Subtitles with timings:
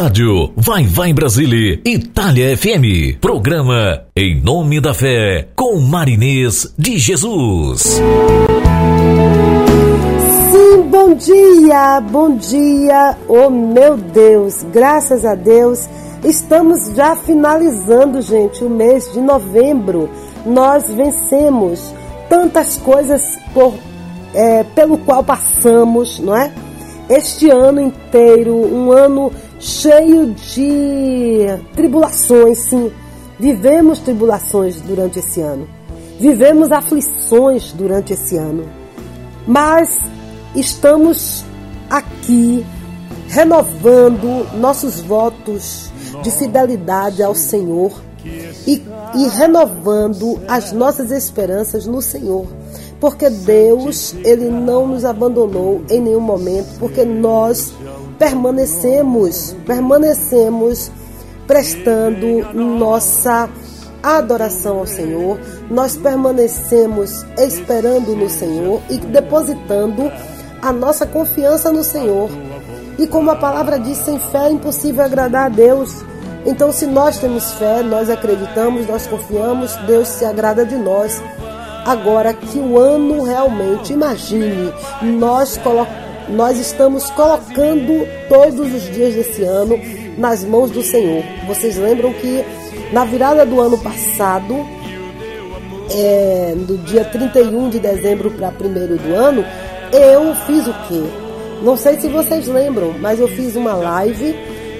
[0.00, 3.20] Rádio Vai Vai Brasília, Itália FM.
[3.20, 8.00] Programa Em Nome da Fé, com Marinês de Jesus.
[10.50, 15.86] Sim, bom dia, bom dia, oh meu Deus, graças a Deus.
[16.24, 20.08] Estamos já finalizando, gente, o mês de novembro.
[20.46, 21.94] Nós vencemos
[22.26, 23.74] tantas coisas por,
[24.32, 26.50] é, pelo qual passamos, não é?
[27.10, 32.90] Este ano inteiro, um ano cheio de tribulações, sim.
[33.38, 35.68] Vivemos tribulações durante esse ano.
[36.18, 38.68] Vivemos aflições durante esse ano.
[39.46, 39.98] Mas
[40.54, 41.44] estamos
[41.88, 42.64] aqui
[43.28, 45.90] renovando nossos votos
[46.22, 47.92] de fidelidade ao Senhor
[48.66, 48.82] e,
[49.14, 52.46] e renovando as nossas esperanças no Senhor
[53.00, 57.72] porque Deus, ele não nos abandonou em nenhum momento, porque nós
[58.20, 60.92] permanecemos, permanecemos
[61.46, 63.48] prestando nossa
[64.02, 65.40] adoração ao Senhor,
[65.70, 70.12] nós permanecemos esperando no Senhor e depositando
[70.60, 72.28] a nossa confiança no Senhor.
[72.98, 76.04] E como a palavra diz, sem fé é impossível agradar a Deus.
[76.44, 81.22] Então, se nós temos fé, nós acreditamos, nós confiamos, Deus se agrada de nós.
[81.86, 84.72] Agora que o ano realmente, imagine,
[85.02, 85.58] nós,
[86.30, 89.78] nós estamos colocando todos os dias desse ano
[90.16, 91.22] nas mãos do Senhor.
[91.46, 92.44] Vocês lembram que
[92.92, 94.66] na virada do ano passado,
[95.90, 98.52] é, do dia 31 de dezembro para 1
[98.96, 99.44] do ano,
[99.92, 101.02] eu fiz o quê?
[101.62, 104.34] Não sei se vocês lembram, mas eu fiz uma live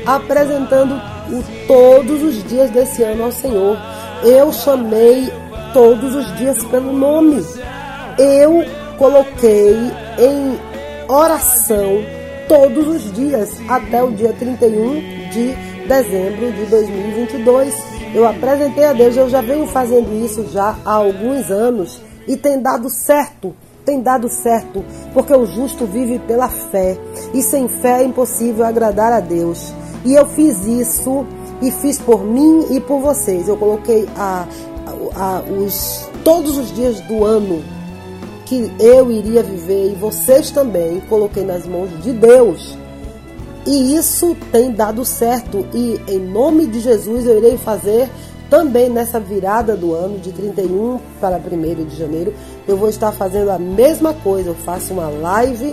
[0.07, 0.95] apresentando
[1.31, 3.77] o, todos os dias desse ano ao Senhor.
[4.23, 5.31] Eu chamei
[5.73, 7.45] todos os dias pelo nome.
[8.19, 8.65] Eu
[8.97, 9.75] coloquei
[10.19, 10.70] em
[11.11, 12.05] oração
[12.49, 15.01] todos os dias até o dia 31
[15.31, 15.55] de
[15.87, 17.75] dezembro de 2022.
[18.15, 22.61] Eu apresentei a Deus, eu já venho fazendo isso já há alguns anos e tem
[22.61, 23.55] dado certo.
[23.85, 24.85] Tem dado certo,
[25.15, 26.99] porque o justo vive pela fé,
[27.33, 29.73] e sem fé é impossível agradar a Deus.
[30.05, 31.27] E eu fiz isso
[31.63, 33.49] e fiz por mim e por vocês.
[33.49, 34.47] Eu coloquei a,
[35.17, 37.65] a, os, todos os dias do ano
[38.51, 42.77] que eu iria viver e vocês também, coloquei nas mãos de Deus.
[43.65, 45.65] E isso tem dado certo.
[45.73, 48.11] E em nome de Jesus eu irei fazer
[48.51, 52.35] também nessa virada do ano, de 31 para 1 de janeiro,
[52.67, 54.51] eu vou estar fazendo a mesma coisa.
[54.51, 55.73] Eu faço uma live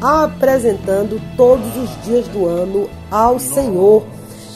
[0.00, 4.02] apresentando todos os dias do ano ao Senhor.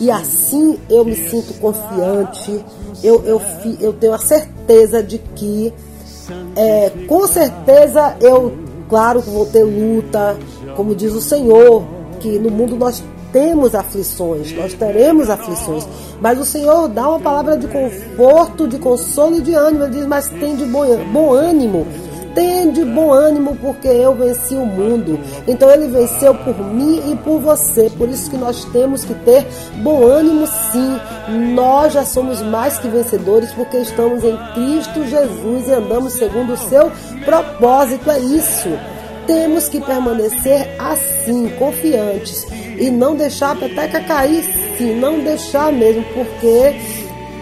[0.01, 2.65] E assim eu me sinto confiante,
[3.05, 3.43] eu, eu,
[3.79, 5.75] eu tenho a certeza de que,
[6.57, 8.53] é, com certeza, eu,
[8.89, 10.37] claro que vou ter luta,
[10.77, 11.85] como diz o Senhor,
[12.21, 13.03] que no mundo nós
[13.33, 15.87] temos aflições, nós teremos aflições,
[16.21, 19.85] mas o Senhor dá uma palavra de conforto, de consolo e de ânimo.
[19.85, 21.87] Ele diz: Mas tem de bom, bom ânimo,
[22.41, 25.21] Tende bom ânimo, porque eu venci o mundo.
[25.47, 27.91] Então ele venceu por mim e por você.
[27.91, 29.47] Por isso que nós temos que ter
[29.83, 30.99] bom ânimo, sim.
[31.55, 36.57] Nós já somos mais que vencedores, porque estamos em Cristo Jesus e andamos segundo o
[36.57, 36.91] seu
[37.27, 38.11] propósito.
[38.11, 38.71] É isso.
[39.27, 42.47] Temos que permanecer assim, confiantes,
[42.79, 44.43] e não deixar a peteca cair,
[44.79, 46.75] sim, não deixar mesmo, porque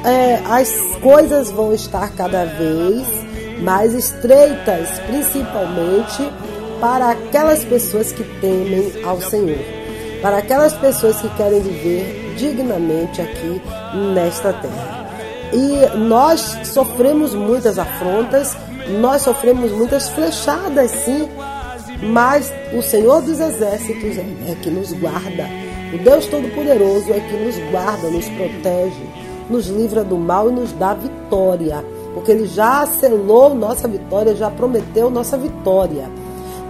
[0.05, 3.28] é, as coisas vão estar cada vez
[3.61, 6.31] mais estreitas, principalmente
[6.81, 9.59] para aquelas pessoas que temem ao Senhor,
[10.23, 13.61] para aquelas pessoas que querem viver dignamente aqui
[14.15, 15.09] nesta terra.
[15.53, 18.57] E nós sofremos muitas afrontas,
[19.01, 21.29] nós sofremos muitas flechadas, sim,
[22.03, 25.47] mas o Senhor dos Exércitos é que nos guarda.
[25.93, 29.07] O Deus Todo-Poderoso é que nos guarda, nos protege,
[29.49, 31.83] nos livra do mal e nos dá vitória
[32.19, 36.11] porque Ele já selou nossa vitória, já prometeu nossa vitória.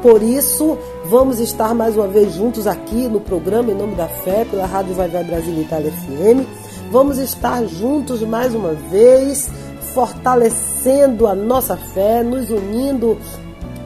[0.02, 4.44] Por isso, vamos estar mais uma vez juntos aqui no programa Em Nome da Fé,
[4.44, 6.46] pela Rádio Vai Vai Brasil Itália FM.
[6.92, 9.48] Vamos estar juntos mais uma vez,
[9.94, 13.16] fortalecendo a nossa fé, nos unindo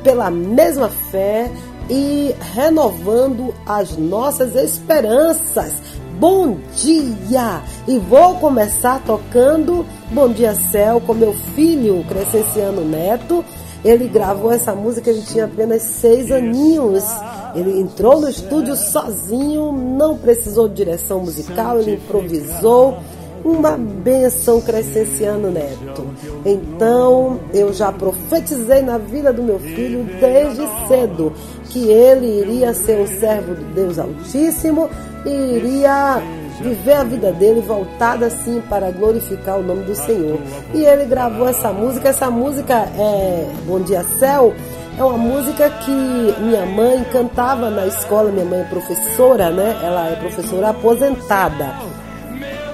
[0.02, 1.48] pela mesma fé
[1.88, 5.80] e renovando as nossas esperanças
[6.18, 7.62] Bom Dia!
[7.88, 13.44] E vou começar tocando Bom Dia Céu com meu filho Crescenciano Neto.
[13.84, 17.04] Ele gravou essa música, ele tinha apenas seis aninhos.
[17.54, 22.98] Ele entrou no estúdio sozinho, não precisou de direção musical, ele improvisou
[23.44, 26.06] uma benção crescenciano neto.
[26.44, 31.32] Então, eu já profetizei na vida do meu filho desde cedo
[31.66, 34.88] que ele iria ser um servo de Deus Altíssimo
[35.24, 36.22] e iria
[36.60, 40.38] viver a vida dele voltada assim para glorificar o nome do Senhor.
[40.74, 44.52] E ele gravou essa música, essa música é Bom Dia Céu,
[44.98, 45.90] é uma música que
[46.40, 49.80] minha mãe cantava na escola, minha mãe é professora, né?
[49.82, 52.01] Ela é professora aposentada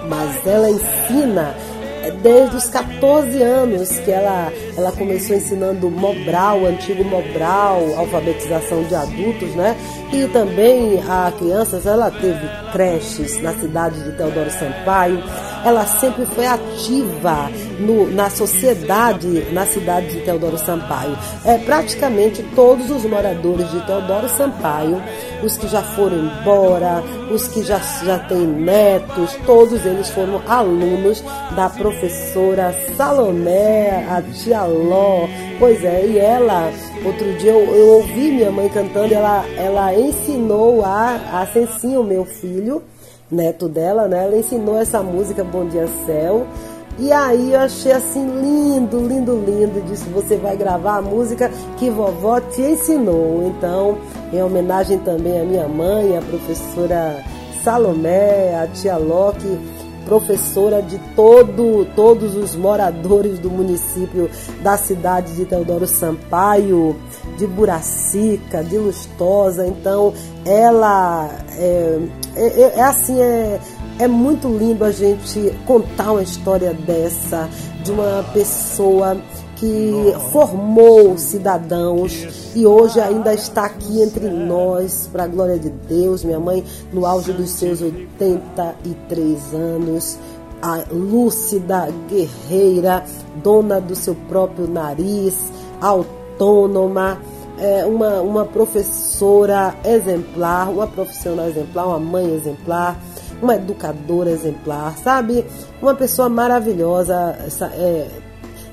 [0.08, 1.54] mas ela ensina
[2.22, 9.54] desde os 14 anos que ela, ela começou ensinando Mobral, antigo Mobral, alfabetização de adultos,
[9.54, 9.76] né?
[10.12, 15.22] E também a crianças, ela teve creches na cidade de Teodoro Sampaio.
[15.64, 21.16] Ela sempre foi ativa no, na sociedade na cidade de Teodoro Sampaio.
[21.44, 25.02] É, praticamente todos os moradores de Teodoro Sampaio
[25.42, 31.22] os que já foram embora, os que já, já têm netos, todos eles foram alunos
[31.54, 35.28] da professora Salomé, a tia Ló.
[35.58, 36.70] Pois é, e ela,
[37.04, 42.24] outro dia eu, eu ouvi minha mãe cantando, ela, ela ensinou a, a Cencinho, meu
[42.24, 42.82] filho,
[43.30, 44.24] neto dela, né?
[44.24, 46.46] Ela ensinou essa música Bom Dia Céu
[46.98, 49.80] e aí eu achei assim lindo, lindo, lindo.
[49.88, 53.54] Disse: você vai gravar a música que vovó te ensinou.
[53.56, 53.98] Então,
[54.32, 57.24] em homenagem também à minha mãe, a professora
[57.62, 59.58] Salomé, a tia Loki,
[60.04, 64.28] professora de todo, todos os moradores do município
[64.62, 66.96] da cidade de Teodoro Sampaio,
[67.36, 69.66] de Buracica, de Lustosa.
[69.66, 70.12] Então,
[70.44, 71.98] ela é,
[72.34, 73.60] é, é assim, é
[73.98, 77.48] é muito lindo a gente contar uma história dessa,
[77.82, 79.16] de uma pessoa
[79.56, 86.22] que formou cidadãos e hoje ainda está aqui entre nós, para a glória de Deus.
[86.22, 90.16] Minha mãe, no auge dos seus 83 anos,
[90.62, 93.04] a lúcida, guerreira,
[93.42, 95.34] dona do seu próprio nariz,
[95.80, 97.20] autônoma,
[97.58, 102.96] é, uma, uma professora exemplar, uma profissional exemplar, uma mãe exemplar
[103.42, 105.44] uma educadora exemplar, sabe?
[105.80, 107.36] Uma pessoa maravilhosa.
[107.46, 108.08] Essa, é,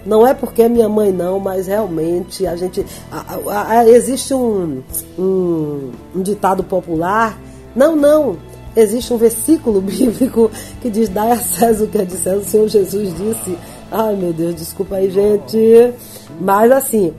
[0.05, 2.85] não é porque é minha mãe, não, mas realmente a gente.
[3.11, 4.83] A, a, a, existe um,
[5.17, 7.39] um, um ditado popular.
[7.75, 8.37] Não, não.
[8.75, 10.51] Existe um versículo bíblico
[10.81, 12.37] que diz: Dai a César o que é de César.
[12.37, 13.57] O Senhor Jesus disse.
[13.91, 15.93] Ai meu Deus, desculpa aí, gente.
[16.41, 17.13] Mas assim,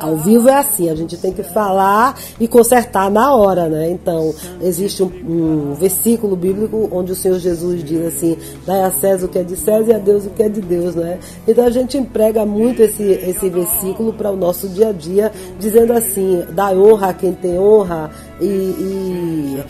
[0.00, 3.90] ao vivo é assim, a gente tem que falar e consertar na hora, né?
[3.90, 8.36] Então, existe um, um versículo bíblico onde o Senhor Jesus diz assim:
[8.66, 10.60] dai a César o que é de César e a Deus o que é de
[10.60, 11.18] Deus, né?
[11.46, 15.92] Então a gente emprega muito esse, esse versículo para o nosso dia a dia, dizendo
[15.92, 18.10] assim: dai honra a quem tem honra
[18.40, 19.64] e, e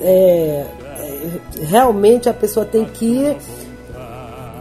[0.00, 0.66] é,
[1.62, 3.36] realmente a pessoa tem que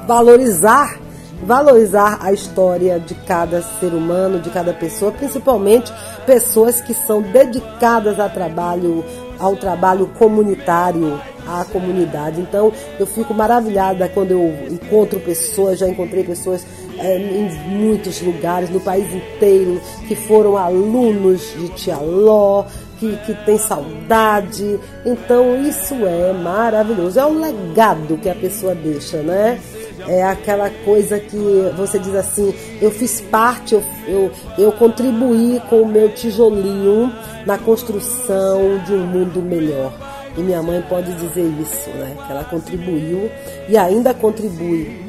[0.07, 1.02] valorizar
[1.43, 5.91] valorizar a história de cada ser humano, de cada pessoa, principalmente
[6.25, 9.03] pessoas que são dedicadas ao trabalho,
[9.39, 12.41] ao trabalho comunitário, à comunidade.
[12.41, 16.65] Então, eu fico maravilhada quando eu encontro pessoas, já encontrei pessoas
[16.97, 22.65] é, em muitos lugares, no país inteiro, que foram alunos de Tia Ló,
[22.99, 24.79] que, que tem saudade.
[25.05, 27.19] Então, isso é maravilhoso.
[27.19, 29.59] É um legado que a pessoa deixa, né?
[30.07, 31.37] É aquela coisa que
[31.75, 37.11] você diz assim, eu fiz parte, eu, eu, eu contribuí com o meu tijolinho
[37.45, 39.93] na construção de um mundo melhor.
[40.37, 42.15] E minha mãe pode dizer isso, né?
[42.25, 43.29] Que ela contribuiu
[43.69, 44.99] e ainda contribui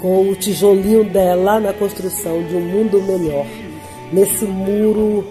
[0.00, 3.46] com o tijolinho dela na construção de um mundo melhor.
[4.12, 5.26] Nesse muro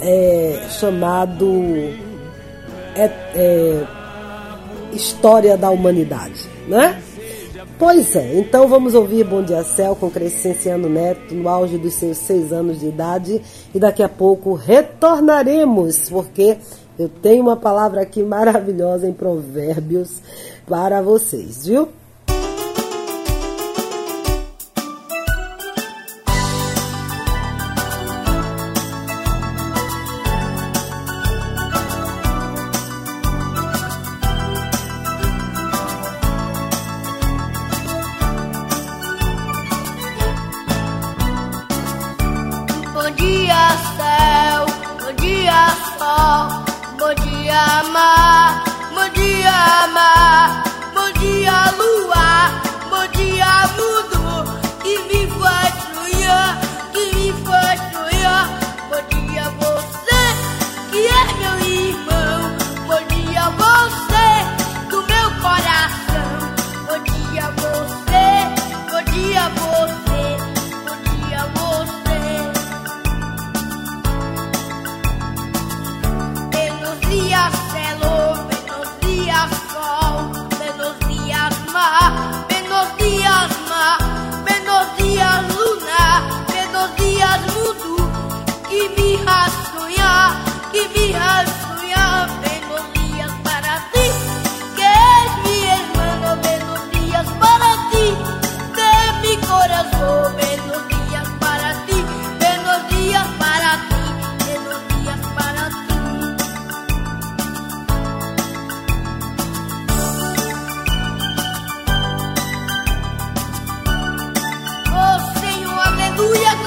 [0.00, 1.46] é, chamado
[2.94, 3.84] é, é,
[4.92, 7.02] História da Humanidade, né?
[7.78, 12.16] Pois é, então vamos ouvir Bom Dia Céu com Crescenciano Neto no auge dos seus
[12.16, 13.40] seis anos de idade
[13.72, 16.58] e daqui a pouco retornaremos, porque
[16.98, 20.20] eu tenho uma palavra aqui maravilhosa em Provérbios
[20.66, 21.88] para vocês, viu?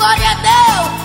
[0.02, 1.01] glória a Deus.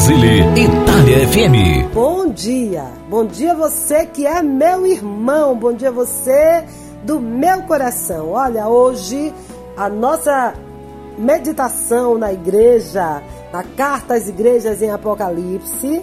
[0.00, 1.92] Brasília, Itália FM.
[1.92, 6.64] Bom dia, bom dia você que é meu irmão, bom dia você
[7.04, 8.30] do meu coração.
[8.30, 9.30] Olha, hoje
[9.76, 10.54] a nossa
[11.18, 16.02] meditação na igreja, na carta às igrejas em Apocalipse,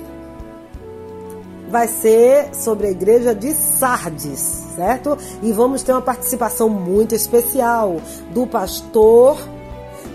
[1.68, 4.40] vai ser sobre a igreja de Sardes,
[4.76, 5.18] certo?
[5.42, 8.00] E vamos ter uma participação muito especial
[8.32, 9.40] do pastor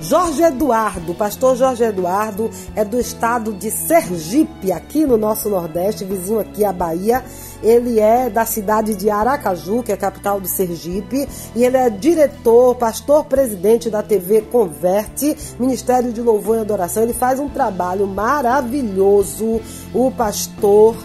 [0.02, 6.40] Jorge Eduardo, pastor Jorge Eduardo, é do estado de Sergipe, aqui no nosso Nordeste, vizinho
[6.40, 7.24] aqui à Bahia.
[7.62, 11.88] Ele é da cidade de Aracaju, que é a capital do Sergipe, e ele é
[11.88, 17.04] diretor, pastor presidente da TV Converte, Ministério de Louvor e Adoração.
[17.04, 19.60] Ele faz um trabalho maravilhoso,
[19.94, 20.96] o pastor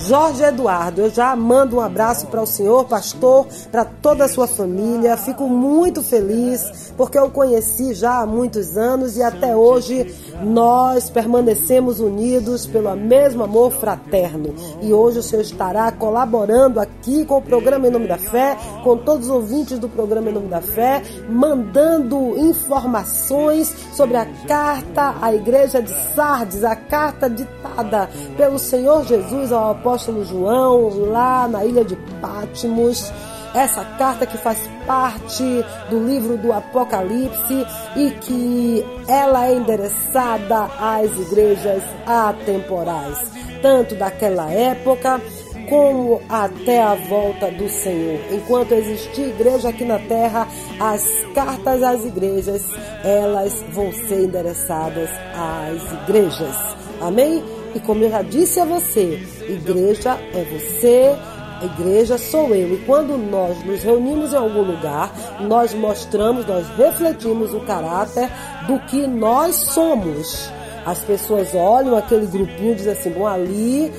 [0.00, 4.46] Jorge Eduardo, eu já mando um abraço para o senhor, pastor, para toda a sua
[4.46, 5.16] família.
[5.16, 12.00] Fico muito feliz porque eu conheci já há muitos anos e até hoje nós permanecemos
[12.00, 14.54] unidos pelo mesmo amor fraterno.
[14.80, 18.96] E hoje o senhor estará colaborando aqui com o programa Em Nome da Fé, com
[18.96, 25.34] todos os ouvintes do programa Em Nome da Fé, mandando informações sobre a carta à
[25.34, 31.64] igreja de Sardes, a carta ditada pelo Senhor Jesus ao apóstolo apóstolo João, lá na
[31.64, 33.12] ilha de Pátimos.
[33.52, 34.56] Essa carta que faz
[34.86, 35.42] parte
[35.90, 37.66] do livro do Apocalipse
[37.96, 43.18] e que ela é endereçada às igrejas atemporais,
[43.60, 45.20] tanto daquela época
[45.68, 48.20] como até a volta do Senhor.
[48.30, 50.46] Enquanto existir igreja aqui na terra,
[50.78, 51.04] as
[51.34, 52.62] cartas às igrejas,
[53.02, 56.56] elas vão ser endereçadas às igrejas.
[57.00, 57.42] Amém?
[57.74, 61.16] E como eu já disse a você, igreja é você,
[61.62, 62.74] igreja sou eu.
[62.74, 68.28] E quando nós nos reunimos em algum lugar, nós mostramos, nós refletimos o caráter
[68.66, 70.50] do que nós somos.
[70.84, 73.92] As pessoas olham aquele grupinho e dizem assim, bom, ali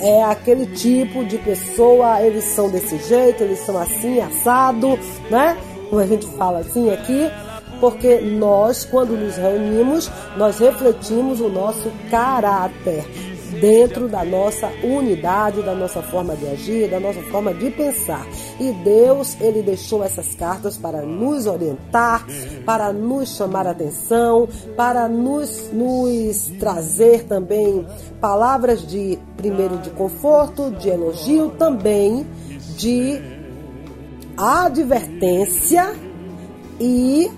[0.00, 4.98] é aquele tipo de pessoa, eles são desse jeito, eles são assim, assado,
[5.30, 5.56] né?
[5.88, 7.30] Como a gente fala assim aqui
[7.84, 13.04] porque nós, quando nos reunimos, nós refletimos o nosso caráter
[13.60, 18.26] dentro da nossa unidade, da nossa forma de agir, da nossa forma de pensar.
[18.58, 22.26] E Deus, ele deixou essas cartas para nos orientar,
[22.64, 27.86] para nos chamar atenção, para nos, nos trazer também
[28.18, 32.26] palavras de primeiro de conforto, de elogio, também
[32.78, 33.20] de
[34.38, 35.94] advertência
[36.80, 37.30] e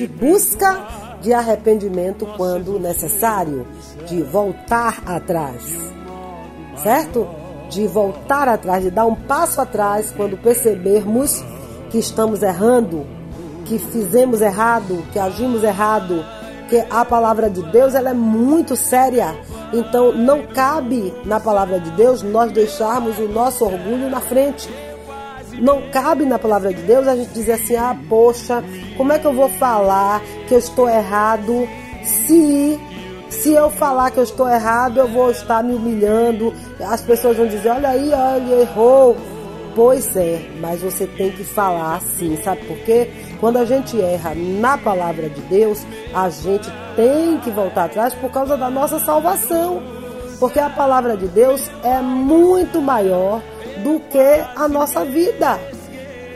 [0.00, 0.86] de busca
[1.20, 3.66] de arrependimento quando necessário,
[4.08, 5.62] de voltar atrás,
[6.82, 7.28] certo?
[7.68, 11.44] De voltar atrás, de dar um passo atrás quando percebermos
[11.90, 13.06] que estamos errando,
[13.66, 16.24] que fizemos errado, que agimos errado,
[16.70, 19.36] que a palavra de Deus ela é muito séria.
[19.70, 24.66] Então não cabe na palavra de Deus nós deixarmos o nosso orgulho na frente
[25.60, 28.64] não cabe na palavra de Deus a gente dizer assim: ah, poxa,
[28.96, 31.68] como é que eu vou falar que eu estou errado
[32.02, 32.78] se.
[33.28, 36.52] Se eu falar que eu estou errado, eu vou estar me humilhando.
[36.80, 39.16] As pessoas vão dizer: olha aí, olha, errou.
[39.74, 43.08] Pois é, mas você tem que falar assim, sabe por quê?
[43.38, 48.32] Quando a gente erra na palavra de Deus, a gente tem que voltar atrás por
[48.32, 49.80] causa da nossa salvação.
[50.40, 53.40] Porque a palavra de Deus é muito maior
[53.78, 55.58] do que a nossa vida.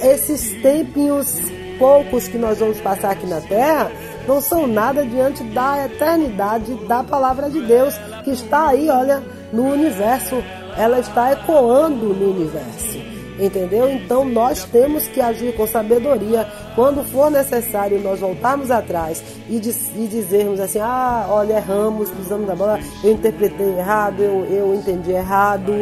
[0.01, 1.41] Esses tempinhos
[1.79, 3.91] poucos que nós vamos passar aqui na terra
[4.27, 9.23] não são nada diante da eternidade da palavra de Deus que está aí, olha,
[9.53, 10.43] no universo.
[10.77, 12.99] Ela está ecoando no universo.
[13.39, 13.91] Entendeu?
[13.91, 16.47] Então nós temos que agir com sabedoria.
[16.75, 22.55] Quando for necessário nós voltarmos atrás e, e dizermos assim: ah, olha, erramos, pisamos na
[22.55, 25.73] bola, eu interpretei errado, eu, eu entendi errado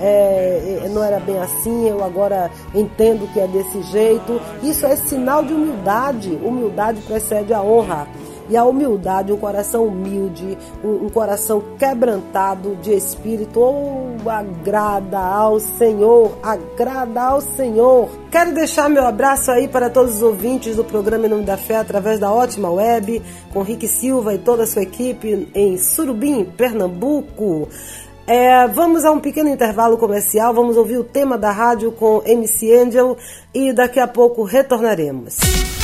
[0.00, 4.40] é, é, não era bem assim, eu agora entendo que é desse jeito.
[4.62, 6.30] Isso é sinal de humildade.
[6.42, 8.08] Humildade precede a honra.
[8.48, 15.60] E a humildade, um coração humilde, um, um coração quebrantado de espírito, oh, agrada ao
[15.60, 18.08] Senhor, agrada ao Senhor.
[18.28, 21.76] Quero deixar meu abraço aí para todos os ouvintes do programa Em Nome da Fé
[21.76, 27.68] através da Ótima Web, com Rick Silva e toda a sua equipe em Surubim, Pernambuco.
[28.32, 32.72] É, vamos a um pequeno intervalo comercial, vamos ouvir o tema da rádio com MC
[32.72, 33.18] Angel
[33.52, 35.36] e daqui a pouco retornaremos.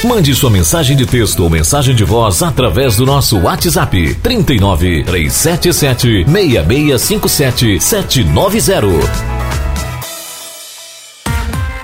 [0.05, 6.25] Mande sua mensagem de texto ou mensagem de voz através do nosso WhatsApp 39 377
[6.25, 9.66] 6657 790.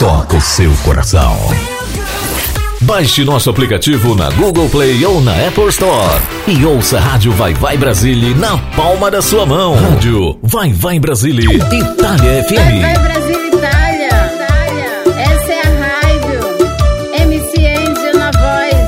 [0.00, 1.36] toca o seu coração.
[2.80, 7.52] Baixe nosso aplicativo na Google Play ou na Apple Store e ouça a Rádio Vai
[7.52, 9.74] Vai Brasília na palma da sua mão.
[9.74, 12.54] Rádio Vai Vai Brasília, Itália FM.
[12.54, 14.08] Vai Vai Brasília, Itália.
[14.08, 14.86] Itália.
[15.18, 16.40] Essa é a rádio.
[17.18, 18.86] MC Angel na voz.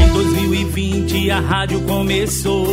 [0.00, 2.63] Em 2020 a rádio começou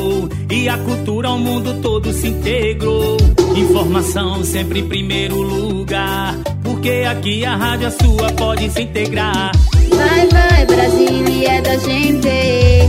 [0.71, 3.17] a cultura ao mundo todo se integrou.
[3.55, 6.35] Informação sempre em primeiro lugar.
[6.63, 9.51] Porque aqui a rádio a sua pode se integrar.
[9.89, 12.29] Vai, vai, Brasília é da gente.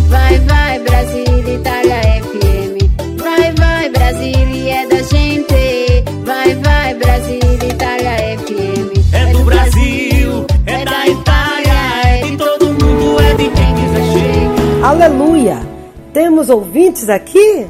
[0.08, 3.20] Vai, vai, Brasília, Itália FM.
[3.20, 6.04] Vai, vai, Brasília é da gente.
[6.24, 9.12] Vai, vai, Brasília, Itália FM.
[9.12, 11.72] É do Brasil, é da Itália,
[12.04, 14.88] é de todo mundo, é de quem quiser chegar.
[14.88, 15.71] Aleluia!
[16.12, 17.66] Temos ouvintes aqui?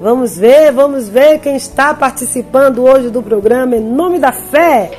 [0.00, 4.92] Vamos ver, vamos ver quem está participando hoje do programa Em Nome da Fé.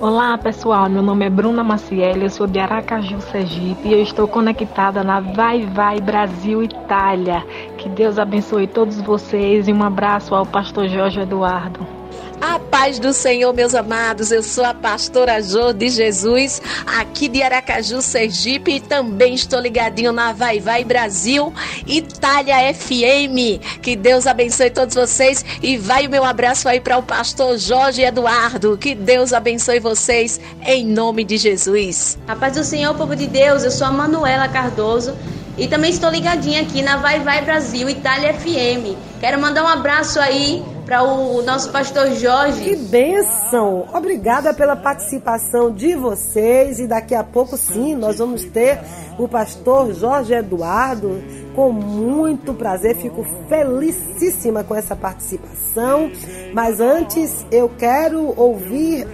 [0.00, 4.28] Olá pessoal, meu nome é Bruna Maciel, eu sou de Aracaju, Sergipe e eu estou
[4.28, 7.44] conectada na Vai Vai Brasil Itália.
[7.76, 11.99] Que Deus abençoe todos vocês e um abraço ao pastor Jorge Eduardo.
[12.40, 14.32] A paz do Senhor, meus amados.
[14.32, 20.10] Eu sou a pastora Jô de Jesus, aqui de Aracaju, Sergipe, e também estou ligadinho
[20.10, 21.52] na Vai Vai Brasil,
[21.86, 23.60] Itália FM.
[23.82, 28.02] Que Deus abençoe todos vocês e vai o meu abraço aí para o pastor Jorge
[28.02, 28.78] Eduardo.
[28.78, 32.18] Que Deus abençoe vocês em nome de Jesus.
[32.26, 33.64] A paz do Senhor, povo de Deus.
[33.64, 35.14] Eu sou a Manuela Cardoso
[35.58, 38.96] e também estou ligadinha aqui na Vai Vai Brasil, Itália FM.
[39.20, 42.64] Quero mandar um abraço aí para o nosso pastor Jorge.
[42.64, 43.86] Que bênção!
[43.94, 48.80] Obrigada pela participação de vocês e daqui a pouco sim nós vamos ter
[49.16, 51.22] o pastor Jorge Eduardo
[51.54, 52.96] com muito prazer.
[52.96, 56.10] Fico felicíssima com essa participação.
[56.52, 59.06] Mas antes eu quero ouvir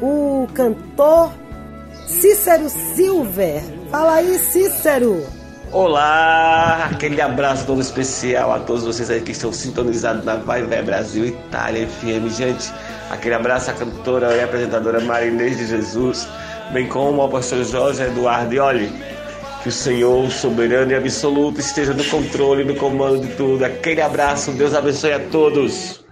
[0.00, 1.30] o cantor
[2.06, 3.60] Cícero Silver.
[3.90, 5.37] Fala aí, Cícero.
[5.70, 10.82] Olá, aquele abraço todo especial a todos vocês aí que estão sintonizados na Vai Vai
[10.82, 12.72] Brasil Itália FM, gente.
[13.10, 16.26] Aquele abraço à cantora e apresentadora Marinês de Jesus,
[16.72, 18.54] bem como ao pastor Jorge Eduardo.
[18.54, 18.90] E olhe,
[19.62, 23.62] que o Senhor, soberano e absoluto, esteja no controle, no comando de tudo.
[23.62, 26.02] Aquele abraço, Deus abençoe a todos.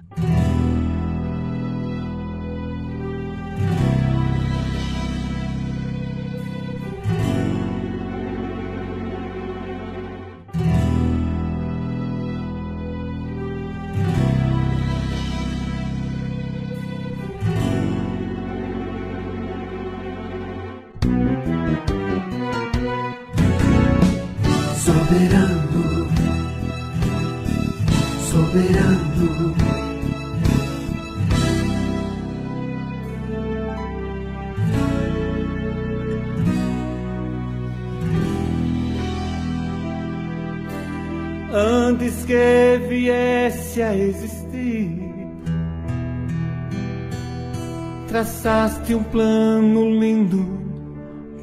[48.46, 50.46] Traçaste um plano lindo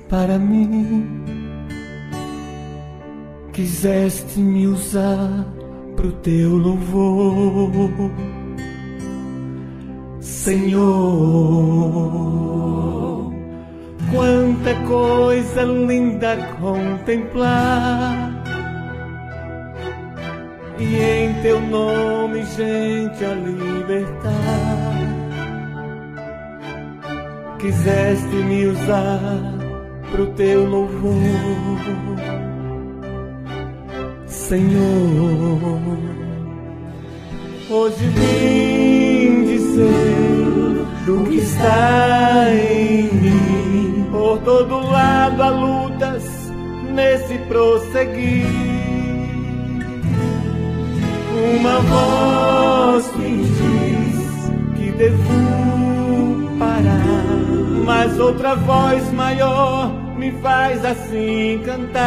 [0.08, 1.22] para mim.
[3.52, 5.46] Quiseste me usar
[5.98, 8.10] pro teu louvor,
[10.22, 10.94] Senhor.
[14.10, 18.32] Quanta coisa linda contemplar.
[20.80, 25.23] E em teu nome, gente, a libertar.
[27.64, 29.54] Quiseste me usar
[30.12, 31.16] pro teu louvor.
[34.28, 35.80] Senhor.
[37.70, 44.08] Hoje vim dizer do que está em mim.
[44.12, 46.52] Por todo lado há lutas
[46.94, 48.46] nesse prosseguir.
[51.56, 55.84] Uma voz me diz que devo
[56.60, 57.43] parar,
[57.84, 62.04] mas outra voz maior me faz assim cantar.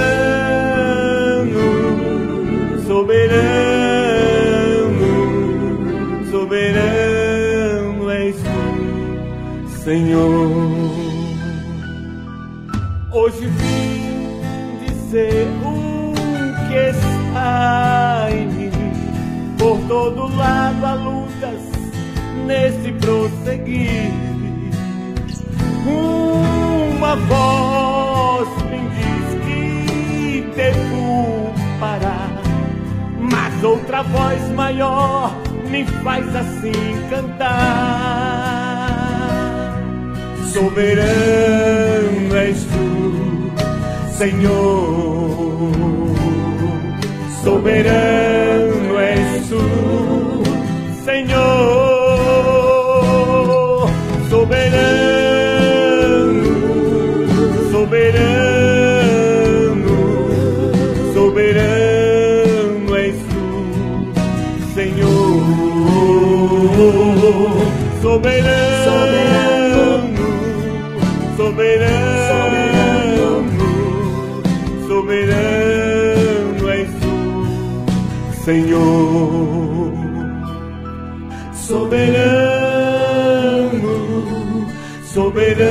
[2.88, 3.80] soberano.
[9.84, 10.50] Senhor.
[13.12, 14.40] Hoje vim
[14.86, 16.14] dizer o
[16.68, 16.94] que
[18.46, 18.72] mim.
[19.58, 20.86] Por todo lado
[27.10, 32.30] Uma voz me diz que devo parar,
[33.20, 35.36] mas outra voz maior
[35.72, 36.72] me faz assim
[37.10, 37.50] cantar.
[40.54, 43.52] Soberano és tu,
[44.16, 45.72] Senhor.
[47.44, 50.44] Soberano és tu,
[51.04, 51.89] Senhor.
[78.50, 79.94] Senhor,
[81.54, 82.26] soberano,
[85.06, 85.70] soberano,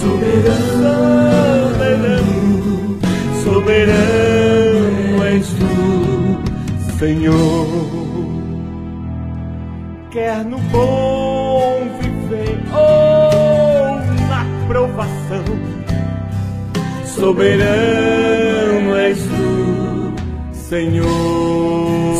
[0.01, 0.99] soberano,
[3.43, 6.37] soberano és tu,
[6.99, 7.67] Senhor.
[10.11, 15.45] Quer no bom viver ou na provação,
[17.03, 20.13] soberano és tu,
[20.53, 21.07] Senhor.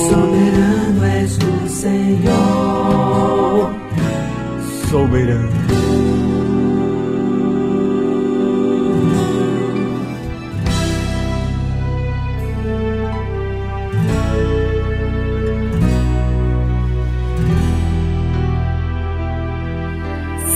[0.09, 2.72] Soberano és tu, Senhor
[4.93, 5.49] soberano.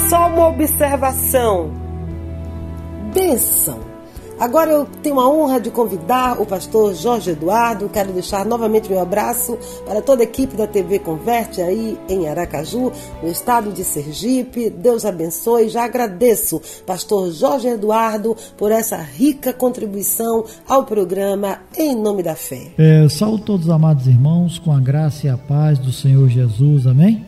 [0.08, 1.72] Só uma observação.
[3.16, 3.97] Benção
[4.40, 7.90] Agora eu tenho a honra de convidar o pastor Jorge Eduardo.
[7.90, 12.92] Quero deixar novamente meu abraço para toda a equipe da TV Converte aí em Aracaju,
[13.24, 14.70] no estado de Sergipe.
[14.70, 15.70] Deus abençoe.
[15.70, 22.74] Já agradeço, pastor Jorge Eduardo, por essa rica contribuição ao programa Em Nome da Fé.
[22.78, 26.86] É, saúdo todos os amados irmãos com a graça e a paz do Senhor Jesus.
[26.86, 27.26] Amém?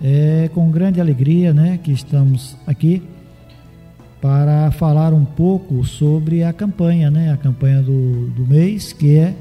[0.00, 3.02] É com grande alegria, né, que estamos aqui
[4.20, 7.32] para falar um pouco sobre a campanha, né?
[7.32, 9.34] A campanha do, do mês, que é,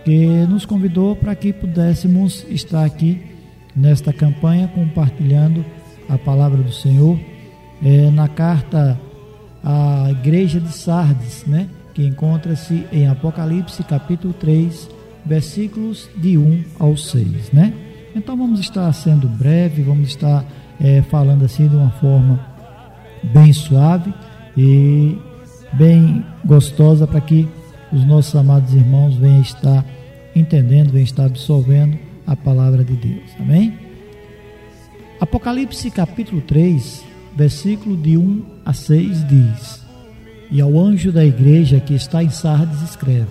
[0.04, 3.22] que nos convidou para que pudéssemos estar aqui
[3.76, 5.64] nesta campanha compartilhando
[6.08, 7.20] a palavra do Senhor
[7.84, 9.00] é, na carta
[9.64, 14.90] à igreja de Sardes, né, que encontra-se em Apocalipse capítulo 3,
[15.26, 17.74] versículos de 1 ao 6, né?
[18.16, 20.44] Então vamos estar sendo breve, vamos estar
[20.82, 22.40] é, falando assim de uma forma
[23.22, 24.14] bem suave
[24.58, 25.18] e
[25.74, 27.48] bem gostosa para que
[27.92, 29.86] os nossos amados irmãos venham estar
[30.36, 33.32] entendendo, vem estar absorvendo a palavra de Deus.
[33.40, 33.74] Amém?
[35.20, 37.04] Apocalipse capítulo 3,
[37.36, 39.82] versículo de 1 a 6 diz:
[40.52, 43.28] E ao anjo da igreja que está em Sardes escreve: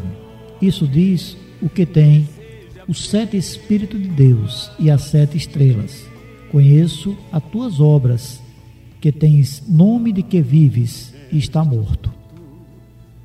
[0.60, 2.28] Isso diz o que tem
[2.88, 6.04] os sete Espíritos de Deus e as sete estrelas.
[6.50, 8.40] Conheço as tuas obras,
[9.00, 12.12] que tens nome de que vives e está morto.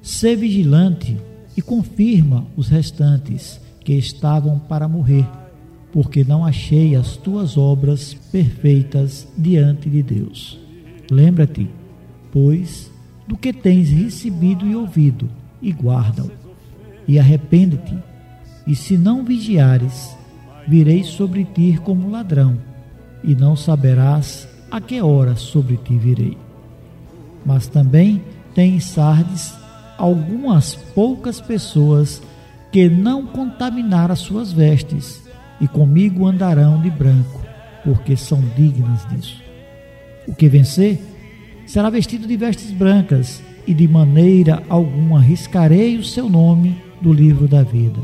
[0.01, 1.17] Sê vigilante
[1.55, 5.27] e confirma os restantes que estavam para morrer,
[5.91, 10.59] porque não achei as tuas obras perfeitas diante de Deus.
[11.09, 11.69] Lembra-te,
[12.31, 12.91] pois,
[13.27, 15.29] do que tens recebido e ouvido,
[15.62, 16.31] e guarda-o.
[17.07, 17.97] E arrepende-te,
[18.65, 20.15] e se não vigiares,
[20.67, 22.57] virei sobre ti como ladrão,
[23.23, 26.36] e não saberás a que hora sobre ti virei.
[27.45, 28.23] Mas também
[28.55, 29.53] tem Sardes
[29.99, 32.19] algumas poucas pessoas
[32.71, 35.21] que não contaminaram as suas vestes,
[35.62, 37.39] e comigo andarão de branco,
[37.86, 39.43] porque são dignas disso.
[40.27, 40.99] O que vencer
[41.67, 47.47] será vestido de vestes brancas, e de maneira alguma riscarei o seu nome do livro
[47.47, 47.99] da vida,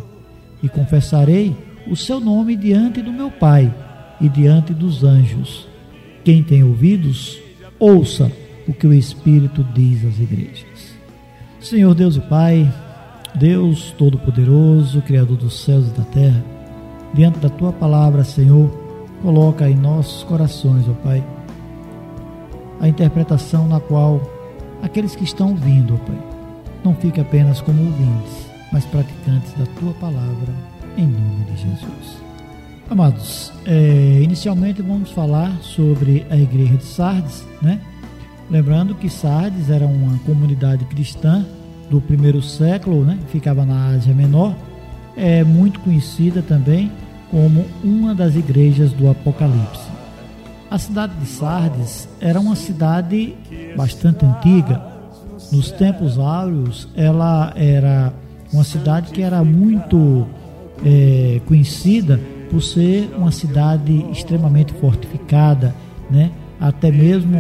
[0.62, 1.56] e confessarei
[1.88, 3.74] o seu nome diante do meu Pai
[4.22, 5.69] e diante dos anjos.
[6.30, 7.42] Quem tem ouvidos,
[7.80, 8.32] ouça
[8.68, 10.94] o que o Espírito diz às igrejas.
[11.60, 12.72] Senhor Deus e Pai,
[13.34, 16.46] Deus Todo-Poderoso, Criador dos céus e da terra,
[17.16, 18.70] diante da tua palavra, Senhor,
[19.24, 21.26] coloca em nossos corações, ó Pai,
[22.80, 24.22] a interpretação na qual
[24.84, 26.20] aqueles que estão ouvindo, ó Pai,
[26.84, 30.54] não fiquem apenas como ouvintes, mas praticantes da tua palavra,
[30.96, 32.29] em nome de Jesus.
[32.90, 37.80] Amados, é, inicialmente vamos falar sobre a igreja de Sardes, né?
[38.50, 41.46] Lembrando que Sardes era uma comunidade cristã
[41.88, 43.20] do primeiro século, né?
[43.28, 44.56] ficava na Ásia Menor,
[45.16, 46.92] é muito conhecida também
[47.30, 49.88] como uma das igrejas do Apocalipse.
[50.72, 53.36] A cidade de Sardes era uma cidade
[53.78, 54.82] bastante antiga.
[55.52, 58.12] Nos tempos áureos, ela era
[58.52, 60.26] uma cidade que era muito
[60.84, 65.76] é, conhecida por ser uma cidade extremamente fortificada,
[66.10, 66.32] né?
[66.60, 67.38] até mesmo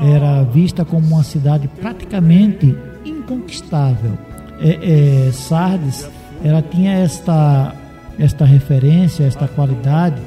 [0.00, 4.12] era vista como uma cidade praticamente inconquistável.
[4.60, 6.08] É, é, Sardes
[6.44, 7.74] ela tinha esta,
[8.18, 10.20] esta referência, esta qualidade,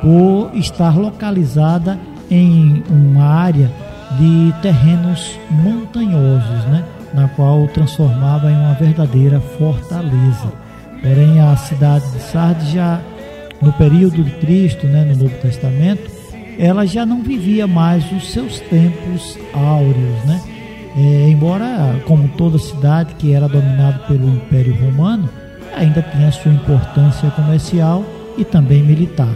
[0.00, 1.98] por estar localizada
[2.30, 3.70] em uma área
[4.18, 6.84] de terrenos montanhosos, né?
[7.12, 10.52] na qual transformava em uma verdadeira fortaleza.
[11.02, 13.00] Porém, a cidade de Sardes já
[13.60, 16.10] no período de Cristo, né, no Novo Testamento,
[16.58, 20.40] ela já não vivia mais os seus tempos áureos, né?
[20.96, 25.28] É, embora, como toda cidade que era dominada pelo Império Romano,
[25.76, 28.02] ainda tinha sua importância comercial
[28.38, 29.34] e também militar.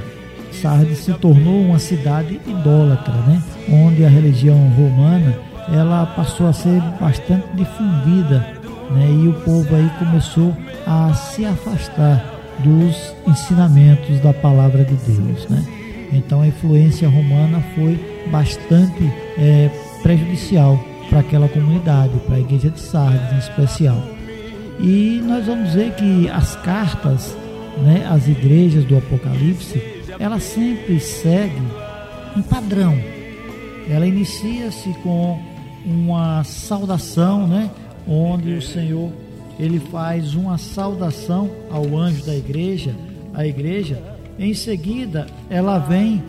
[0.52, 3.42] Sardes se tornou uma cidade idólatra, né?
[3.68, 5.37] onde a religião romana
[5.72, 8.46] ela passou a ser bastante difundida
[8.90, 9.06] né?
[9.22, 10.56] e o povo aí começou
[10.87, 15.49] a se afastar dos ensinamentos da palavra de Deus.
[15.49, 15.64] Né?
[16.12, 17.99] Então a influência romana foi
[18.31, 19.05] bastante
[19.38, 19.70] é,
[20.03, 24.03] prejudicial para aquela comunidade, para a igreja de Sardes em especial.
[24.79, 27.37] E nós vamos ver que as cartas,
[27.83, 29.83] né, as igrejas do Apocalipse,
[30.18, 31.62] elas sempre seguem
[32.37, 32.96] um padrão.
[33.88, 35.38] Ela inicia-se com
[35.85, 37.70] uma saudação, né,
[38.07, 39.11] onde o Senhor
[39.61, 42.94] ele faz uma saudação ao anjo da igreja,
[43.35, 44.03] a igreja,
[44.38, 46.23] em seguida, ela vem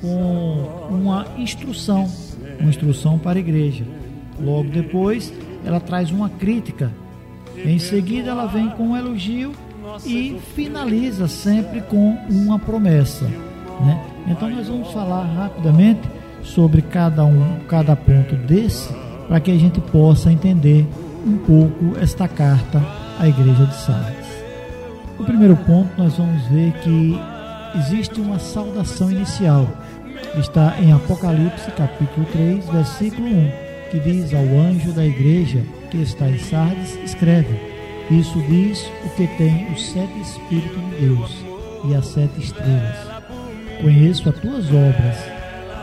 [0.00, 2.10] com uma instrução,
[2.58, 3.84] uma instrução para a igreja.
[4.40, 5.30] Logo depois,
[5.66, 6.90] ela traz uma crítica.
[7.62, 9.52] Em seguida, ela vem com um elogio
[10.06, 13.26] e finaliza sempre com uma promessa.
[13.26, 14.02] Né?
[14.28, 16.08] Então, nós vamos falar rapidamente
[16.42, 18.90] sobre cada um, cada ponto desse,
[19.26, 20.86] para que a gente possa entender
[21.26, 22.82] um pouco esta carta
[23.18, 24.28] à igreja de Sardes.
[25.18, 27.18] O primeiro ponto, nós vamos ver que
[27.76, 29.68] existe uma saudação inicial.
[30.38, 33.50] Está em Apocalipse capítulo 3, versículo 1,
[33.90, 37.58] que diz ao anjo da igreja que está em Sardes, escreve:
[38.10, 41.44] Isso diz o que tem os sete Espíritos de Deus
[41.84, 42.96] e as sete estrelas.
[43.80, 45.16] Conheço as tuas obras,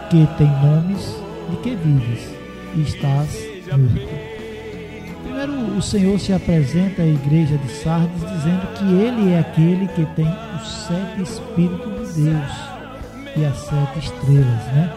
[0.09, 1.17] que têm nomes
[1.49, 2.29] de que vives
[2.75, 3.29] e estás
[3.71, 4.34] morto.
[5.77, 10.27] O Senhor se apresenta à igreja de Sardes dizendo que Ele é aquele que tem
[10.55, 12.51] os sete Espíritos de Deus
[13.35, 14.91] e as sete estrelas, né?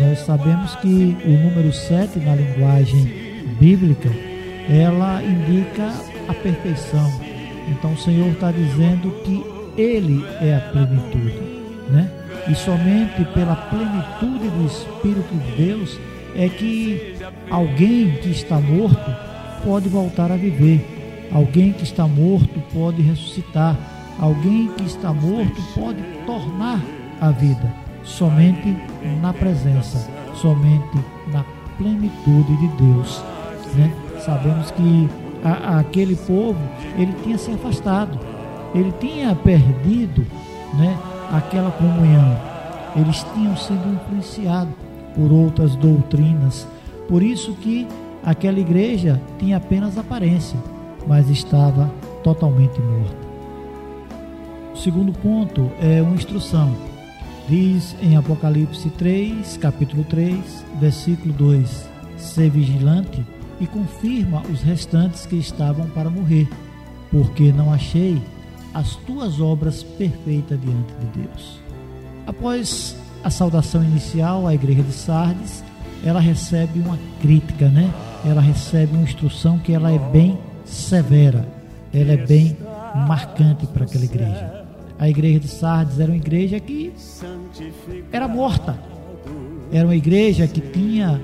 [0.00, 3.04] Nós sabemos que o número sete na linguagem
[3.58, 4.10] bíblica
[4.68, 5.90] ela indica
[6.28, 7.10] a perfeição.
[7.68, 9.42] Então o Senhor está dizendo que
[9.80, 11.40] Ele é a plenitude,
[11.88, 12.10] né?
[12.50, 15.98] E somente pela plenitude do Espírito de Deus
[16.34, 17.16] é que
[17.50, 19.35] alguém que está morto
[19.66, 21.28] pode voltar a viver.
[21.34, 23.76] Alguém que está morto pode ressuscitar.
[24.18, 26.80] Alguém que está morto pode tornar
[27.20, 27.74] a vida.
[28.04, 28.76] Somente
[29.20, 30.96] na presença, somente
[31.32, 31.44] na
[31.76, 33.20] plenitude de Deus.
[33.74, 33.92] Né?
[34.24, 35.08] Sabemos que
[35.44, 36.60] a, aquele povo
[36.96, 38.18] ele tinha se afastado,
[38.72, 40.24] ele tinha perdido
[40.78, 40.96] né,
[41.32, 42.38] aquela comunhão.
[42.94, 44.72] Eles tinham sido influenciados
[45.16, 46.66] por outras doutrinas.
[47.08, 47.86] Por isso que
[48.26, 50.58] aquela igreja tinha apenas aparência,
[51.06, 51.88] mas estava
[52.24, 53.26] totalmente morta.
[54.74, 56.76] O segundo ponto é uma instrução.
[57.48, 63.24] Diz em Apocalipse 3, capítulo 3, versículo 2: Ser vigilante
[63.60, 66.48] e confirma os restantes que estavam para morrer,
[67.12, 68.20] porque não achei
[68.74, 71.60] as tuas obras perfeitas diante de Deus.
[72.26, 75.64] Após a saudação inicial à igreja de Sardes,
[76.04, 77.90] ela recebe uma crítica, né?
[78.26, 81.46] Ela recebe uma instrução que ela é bem severa,
[81.94, 82.56] ela é bem
[83.06, 84.64] marcante para aquela igreja.
[84.98, 86.92] A igreja de Sardes era uma igreja que
[88.10, 88.76] era morta.
[89.70, 91.20] Era uma igreja que tinha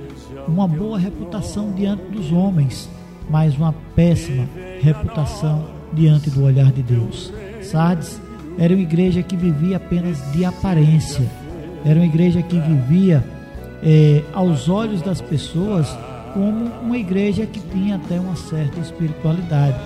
[0.47, 2.89] uma boa reputação diante dos homens,
[3.29, 4.49] mas uma péssima
[4.81, 7.33] reputação diante do olhar de Deus.
[7.63, 8.21] Sardes
[8.59, 11.27] era uma igreja que vivia apenas de aparência,
[11.85, 13.25] era uma igreja que vivia
[13.83, 15.89] é, aos olhos das pessoas
[16.35, 19.79] como uma igreja que tinha até uma certa espiritualidade,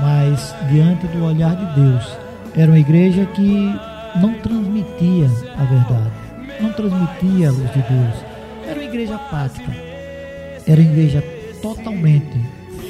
[0.00, 2.18] mas diante do olhar de Deus,
[2.56, 3.74] era uma igreja que
[4.20, 5.26] não transmitia
[5.56, 6.10] a verdade,
[6.60, 8.24] não transmitia a luz de Deus,
[8.66, 9.72] era uma igreja apática,
[10.66, 11.22] era uma igreja
[11.60, 12.38] totalmente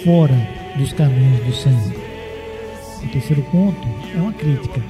[0.04, 0.36] fora
[0.76, 2.00] dos caminhos do Senhor.
[3.02, 4.82] O terceiro ponto é uma crítica.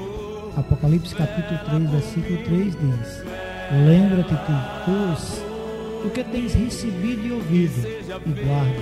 [0.57, 3.25] Apocalipse capítulo 3, versículo 3 diz:
[3.87, 4.35] Lembra-te,
[4.85, 5.50] pois,
[6.03, 7.87] do que tens recebido e ouvido,
[8.27, 8.81] e guarda,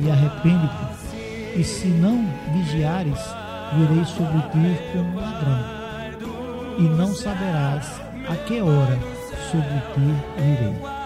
[0.00, 3.20] e arrepende-te, e se não vigiares,
[3.76, 5.64] virei sobre ti como um ladrão,
[6.78, 8.98] e não saberás a que hora
[9.50, 10.96] sobre ti virei.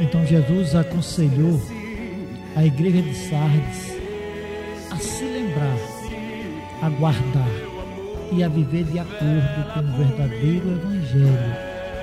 [0.00, 1.60] Então Jesus aconselhou
[2.56, 3.96] a igreja de Sardes
[4.90, 5.76] a se lembrar,
[6.82, 7.48] a guardar
[8.32, 11.56] e a viver de acordo com o verdadeiro evangelho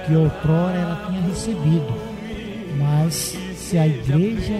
[0.05, 2.08] que outrora ela tinha recebido.
[2.77, 4.53] Mas se a igreja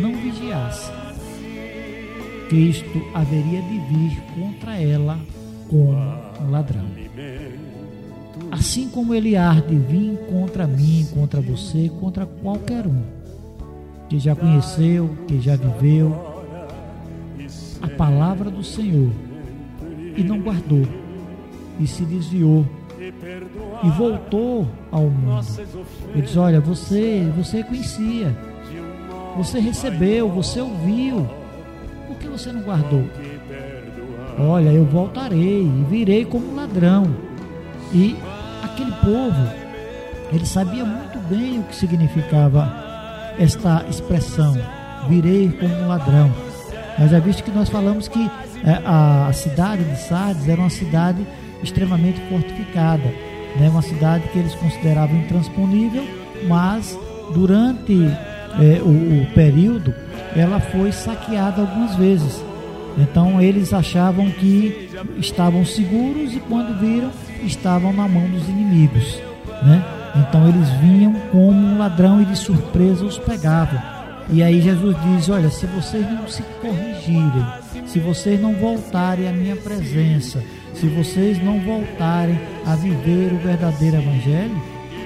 [0.00, 0.90] não vigiasse,
[2.48, 5.18] Cristo haveria de vir contra ela
[5.68, 5.92] como
[6.40, 6.86] um ladrão.
[8.50, 13.02] Assim como ele há de vir contra mim, contra você, contra qualquer um
[14.08, 16.12] que já conheceu, que já viveu
[17.80, 19.10] a palavra do Senhor
[20.16, 20.86] e não guardou
[21.78, 22.66] e se desviou
[23.82, 25.46] e voltou ao mundo.
[26.14, 28.36] Ele diz: Olha, você, você conhecia,
[29.36, 31.26] você recebeu, você ouviu,
[32.06, 33.04] por que você não guardou?
[34.38, 37.04] Olha, eu voltarei e virei como ladrão.
[37.92, 38.16] E
[38.62, 39.48] aquele povo,
[40.32, 42.72] ele sabia muito bem o que significava
[43.38, 44.54] esta expressão,
[45.08, 46.30] virei como um ladrão.
[46.98, 48.30] Mas já visto que nós falamos que
[48.64, 51.26] é, a cidade de Sardes era uma cidade
[51.62, 53.04] extremamente fortificada,
[53.58, 53.68] né?
[53.68, 56.04] uma cidade que eles consideravam intransponível,
[56.48, 56.98] mas
[57.34, 57.94] durante
[58.58, 59.94] é, o, o período
[60.36, 62.42] ela foi saqueada algumas vezes.
[62.98, 67.10] Então eles achavam que estavam seguros e quando viram
[67.42, 69.18] estavam na mão dos inimigos,
[69.62, 69.82] né?
[70.16, 73.80] Então eles vinham como um ladrão e de surpresa os pegavam.
[74.28, 77.46] E aí Jesus diz: Olha, se vocês não se corrigirem,
[77.86, 80.42] se vocês não voltarem à minha presença,
[80.80, 84.62] se vocês não voltarem a viver o verdadeiro evangelho,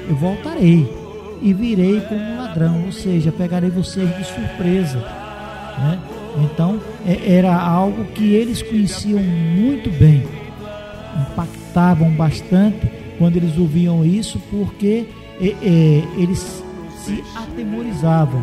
[0.08, 0.88] eu voltarei
[1.42, 4.98] e virei como um ladrão, ou seja, pegarei vocês de surpresa.
[4.98, 5.98] Né?
[6.44, 10.24] Então, é, era algo que eles conheciam muito bem,
[11.32, 15.06] impactavam bastante quando eles ouviam isso, porque
[15.40, 16.62] é, é, eles
[17.04, 18.40] se atemorizavam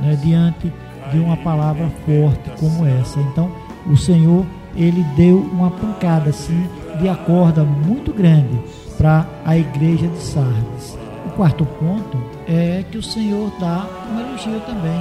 [0.00, 0.72] né, diante
[1.10, 3.18] de uma palavra forte como essa.
[3.18, 3.50] Então,
[3.84, 4.46] o Senhor
[4.78, 6.68] ele deu uma pancada assim
[7.00, 8.58] de acorda muito grande
[8.96, 10.96] para a igreja de Sardes.
[11.26, 12.16] O quarto ponto
[12.46, 15.00] é que o Senhor dá um elogio também,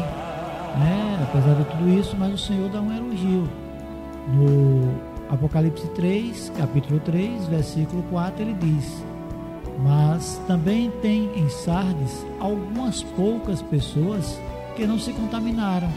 [0.79, 1.19] né?
[1.23, 3.47] Apesar de tudo isso, mas o Senhor dá um elogio.
[4.33, 4.95] No
[5.29, 9.03] Apocalipse 3, capítulo 3, versículo 4, ele diz:
[9.83, 14.39] Mas também tem em Sardes algumas poucas pessoas
[14.75, 15.89] que não se contaminaram,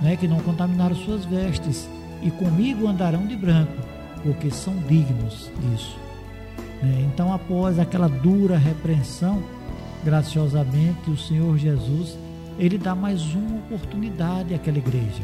[0.00, 0.16] né?
[0.16, 1.88] que não contaminaram suas vestes
[2.26, 3.80] e comigo andarão de branco,
[4.22, 5.96] porque são dignos disso.
[6.82, 7.08] Né?
[7.12, 9.42] Então, após aquela dura repreensão,
[10.04, 12.18] graciosamente o Senhor Jesus
[12.58, 15.22] ele dá mais uma oportunidade àquela igreja.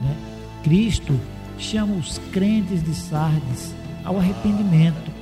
[0.00, 0.16] Né?
[0.64, 1.18] Cristo
[1.58, 3.74] chama os crentes de Sardes
[4.04, 5.12] ao arrependimento.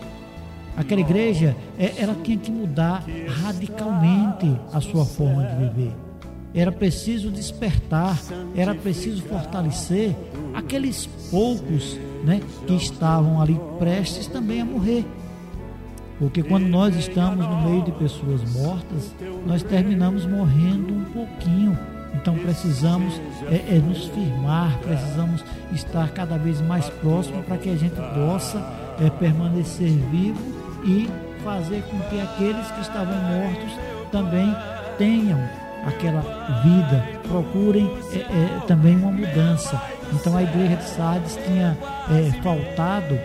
[0.77, 3.05] Aquela igreja, é, ela tinha que mudar
[3.43, 5.93] radicalmente a sua forma de viver.
[6.53, 8.19] Era preciso despertar,
[8.57, 10.17] era preciso fortalecer
[10.53, 15.05] aqueles poucos né, que estavam ali prestes também a morrer.
[16.19, 19.15] Porque quando nós estamos no meio de pessoas mortas,
[19.47, 21.79] nós terminamos morrendo um pouquinho.
[22.15, 23.15] Então precisamos
[23.49, 28.59] é, é, nos firmar, precisamos estar cada vez mais próximo para que a gente possa
[29.01, 30.41] é, permanecer vivo
[30.85, 31.09] e
[31.43, 33.73] fazer com que aqueles que estavam mortos
[34.11, 34.55] também
[34.99, 35.39] tenham
[35.87, 36.21] aquela
[36.63, 39.81] vida, procurem é, é, também uma mudança.
[40.13, 41.77] Então a igreja de Sardes tinha
[42.11, 43.19] é, faltado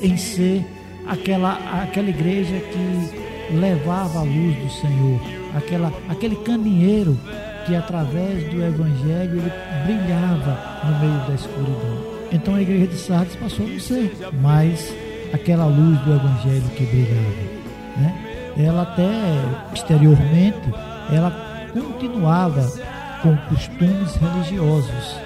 [0.00, 0.64] em ser
[1.06, 5.20] aquela, aquela igreja que levava a luz do Senhor,
[5.54, 7.18] aquela, aquele caminheiro
[7.66, 9.52] que através do Evangelho ele
[9.84, 12.18] brilhava no meio da escuridão.
[12.32, 14.94] Então a igreja de Sardes passou a não ser mais
[15.32, 17.58] aquela luz do Evangelho que brilhava.
[17.96, 18.54] Né?
[18.58, 19.10] Ela até
[19.74, 20.72] exteriormente
[21.10, 21.30] ela
[21.72, 22.62] continuava
[23.22, 25.16] com costumes religiosos,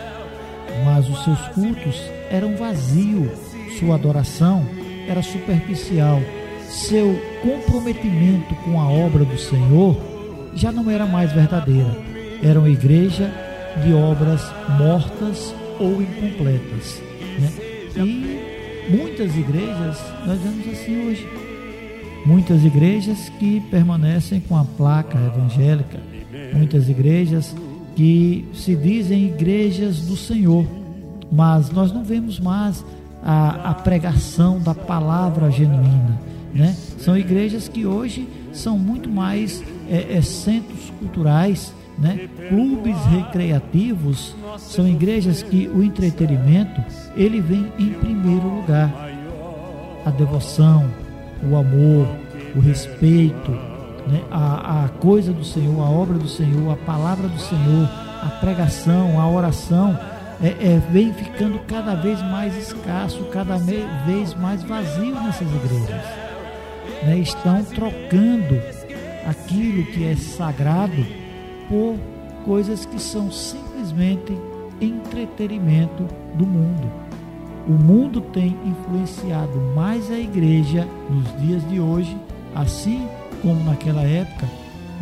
[0.84, 3.30] mas os seus cultos eram vazios,
[3.78, 4.66] sua adoração
[5.08, 6.20] era superficial.
[6.68, 9.96] Seu comprometimento com a obra do Senhor
[10.54, 11.96] já não era mais verdadeira.
[12.42, 13.30] Era uma igreja
[13.84, 14.42] de obras
[14.78, 17.02] mortas ou incompletas.
[17.38, 17.52] Né?
[17.96, 21.28] E muitas igrejas, nós vemos assim hoje,
[22.24, 26.00] muitas igrejas que permanecem com a placa evangélica,
[26.52, 27.54] muitas igrejas
[27.94, 30.66] que se dizem igrejas do Senhor,
[31.30, 32.84] mas nós não vemos mais
[33.22, 36.20] a, a pregação da palavra genuína.
[36.54, 36.76] Né?
[36.98, 42.28] São igrejas que hoje são muito mais é, é, centros culturais, né?
[42.48, 46.82] clubes recreativos, são igrejas que o entretenimento
[47.16, 49.10] ele vem em primeiro lugar.
[50.04, 50.90] A devoção,
[51.42, 52.08] o amor,
[52.54, 53.50] o respeito,
[54.06, 54.22] né?
[54.30, 57.88] a, a coisa do Senhor, a obra do Senhor, a palavra do Senhor,
[58.22, 59.98] a pregação, a oração
[60.42, 66.04] é, é, vem ficando cada vez mais escasso, cada vez mais vazio nessas igrejas.
[67.04, 67.18] Né?
[67.18, 68.60] Estão trocando
[69.26, 71.06] aquilo que é sagrado
[71.68, 71.96] por
[72.44, 74.36] coisas que são simplesmente
[74.80, 77.01] entretenimento do mundo.
[77.66, 82.16] O mundo tem influenciado mais a igreja nos dias de hoje,
[82.54, 83.06] assim
[83.40, 84.48] como naquela época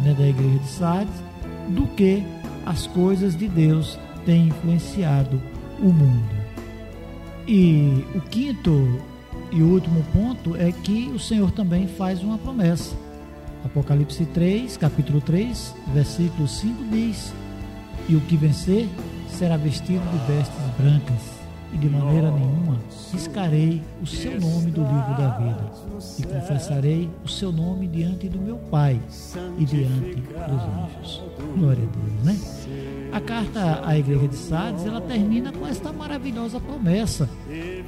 [0.04, 1.14] né, da igreja de Sardes,
[1.70, 2.22] do que
[2.66, 5.40] as coisas de Deus tem influenciado
[5.80, 6.28] o mundo.
[7.48, 9.00] E o quinto
[9.50, 12.94] e último ponto é que o Senhor também faz uma promessa.
[13.64, 17.32] Apocalipse 3, capítulo 3, versículo 5 diz:
[18.06, 18.86] E o que vencer
[19.28, 21.39] será vestido de vestes brancas
[21.72, 22.78] e de maneira nenhuma
[23.12, 25.72] riscarei o seu nome do livro da vida,
[26.18, 29.00] e confessarei o seu nome diante do meu Pai
[29.58, 31.22] e diante dos anjos.
[31.56, 32.38] Glória a Deus, né?
[33.12, 37.28] A carta à igreja de Sardes, ela termina com esta maravilhosa promessa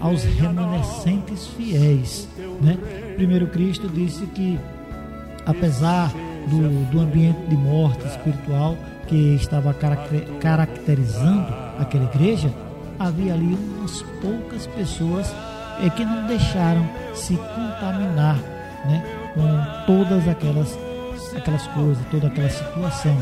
[0.00, 2.28] aos remanescentes fiéis,
[2.60, 2.76] né?
[3.16, 4.58] Primeiro Cristo disse que
[5.46, 6.12] apesar
[6.48, 8.76] do, do ambiente de morte espiritual
[9.06, 9.74] que estava
[10.40, 12.52] caracterizando aquela igreja,
[13.06, 15.26] havia ali umas poucas pessoas
[15.80, 18.38] é, que não deixaram se contaminar
[18.86, 19.02] né,
[19.34, 20.78] com todas aquelas,
[21.36, 23.20] aquelas coisas, toda aquela situação.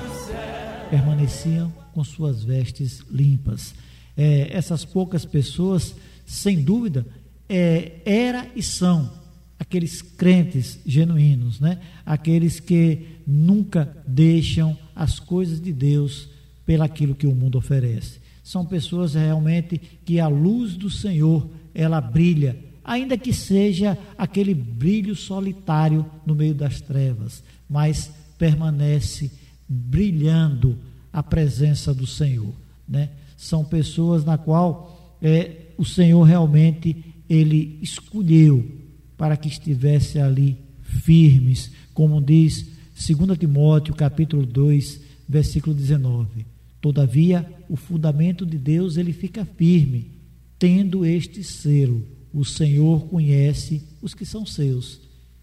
[0.90, 3.74] Permaneciam com suas vestes limpas.
[4.16, 5.94] É, essas poucas pessoas,
[6.26, 7.06] sem dúvida,
[7.48, 9.10] é, era e são
[9.58, 11.78] aqueles crentes genuínos, né?
[12.04, 16.28] aqueles que nunca deixam as coisas de Deus
[16.66, 18.19] pelaquilo que o mundo oferece
[18.50, 25.14] são pessoas realmente que a luz do Senhor ela brilha, ainda que seja aquele brilho
[25.14, 29.30] solitário no meio das trevas, mas permanece
[29.68, 30.76] brilhando
[31.12, 32.52] a presença do Senhor,
[32.88, 33.10] né?
[33.36, 38.68] São pessoas na qual é, o Senhor realmente ele escolheu
[39.16, 46.44] para que estivesse ali firmes, como diz 2 Timóteo capítulo 2, versículo 19.
[46.80, 50.10] Todavia, o fundamento de Deus ele fica firme,
[50.58, 55.00] tendo este selo: o Senhor conhece os que são seus,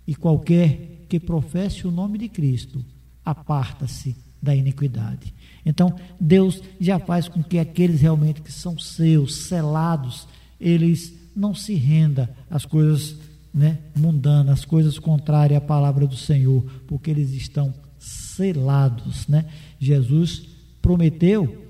[0.08, 2.84] e qualquer que professe o nome de Cristo
[3.24, 5.34] aparta-se da iniquidade.
[5.66, 10.28] Então, Deus já faz com que aqueles realmente que são seus, selados,
[10.60, 13.16] eles não se renda às coisas
[13.54, 19.46] né, mundanas, as coisas contrárias à palavra do Senhor, porque eles estão selados, né?
[19.80, 20.57] Jesus
[20.88, 21.66] prometeu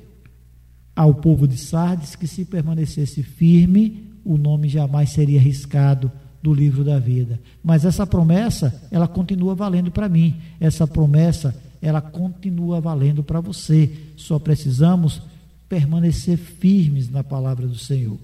[0.95, 6.83] ao povo de Sardes que se permanecesse firme, o nome jamais seria riscado do livro
[6.83, 7.39] da vida.
[7.63, 10.35] Mas essa promessa, ela continua valendo para mim.
[10.59, 13.91] Essa promessa, ela continua valendo para você.
[14.15, 15.19] Só precisamos
[15.67, 18.19] permanecer firmes na palavra do Senhor.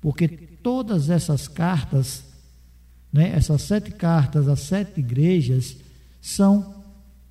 [0.00, 2.24] Porque todas essas cartas,
[3.12, 5.76] né, essas sete cartas às sete igrejas,
[6.22, 6.74] são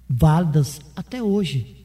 [0.07, 1.76] válidas até hoje.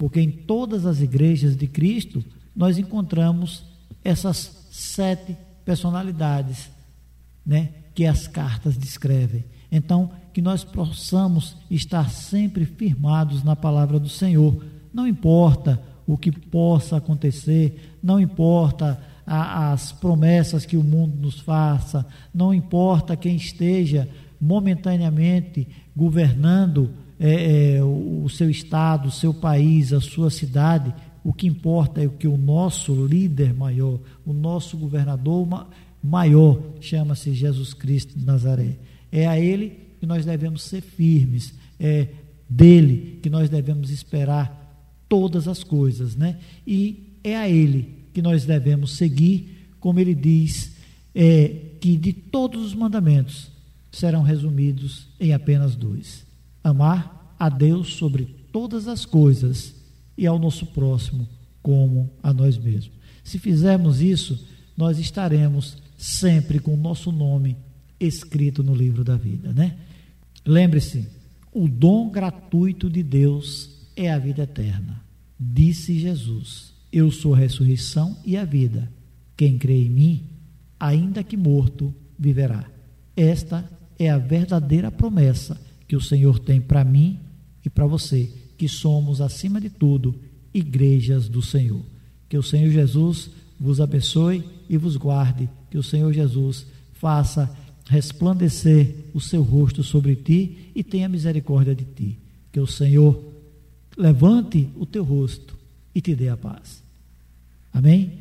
[0.00, 2.24] Porque em todas as igrejas de Cristo,
[2.56, 3.66] nós encontramos
[4.02, 6.70] essas sete personalidades,
[7.44, 9.44] né, que as cartas descrevem.
[9.70, 14.64] Então, que nós possamos estar sempre firmados na palavra do Senhor.
[14.90, 21.40] Não importa o que possa acontecer, não importa a, as promessas que o mundo nos
[21.40, 24.08] faça, não importa quem esteja
[24.40, 26.90] momentaneamente governando
[27.22, 32.06] é, é, o, seu estado, o seu país, a sua cidade, o que importa é
[32.06, 35.46] o que o nosso líder maior, o nosso governador
[36.02, 38.78] maior, chama-se Jesus Cristo de Nazaré.
[39.12, 42.08] É a Ele que nós devemos ser firmes, é
[42.48, 44.58] dele que nós devemos esperar
[45.06, 46.38] todas as coisas, né?
[46.66, 50.74] E é a Ele que nós devemos seguir, como Ele diz,
[51.14, 53.50] é, que de todos os mandamentos
[53.92, 56.24] serão resumidos em apenas dois:
[56.62, 59.74] amar a Deus sobre todas as coisas
[60.16, 61.28] e ao nosso próximo
[61.62, 62.92] como a nós mesmos.
[63.24, 64.46] Se fizermos isso,
[64.76, 67.56] nós estaremos sempre com o nosso nome
[67.98, 69.76] escrito no livro da vida, né?
[70.44, 71.06] Lembre-se,
[71.52, 75.02] o dom gratuito de Deus é a vida eterna.
[75.38, 78.90] Disse Jesus: Eu sou a ressurreição e a vida.
[79.36, 80.22] Quem crê em mim,
[80.78, 82.64] ainda que morto, viverá.
[83.16, 87.18] Esta é a verdadeira promessa que o Senhor tem para mim
[87.64, 90.14] e para você, que somos, acima de tudo,
[90.54, 91.82] igrejas do Senhor.
[92.28, 93.28] Que o Senhor Jesus
[93.58, 95.50] vos abençoe e vos guarde.
[95.68, 97.52] Que o Senhor Jesus faça
[97.88, 102.16] resplandecer o seu rosto sobre ti e tenha misericórdia de ti.
[102.52, 103.20] Que o Senhor
[103.96, 105.58] levante o teu rosto
[105.92, 106.84] e te dê a paz.
[107.72, 108.12] Amém?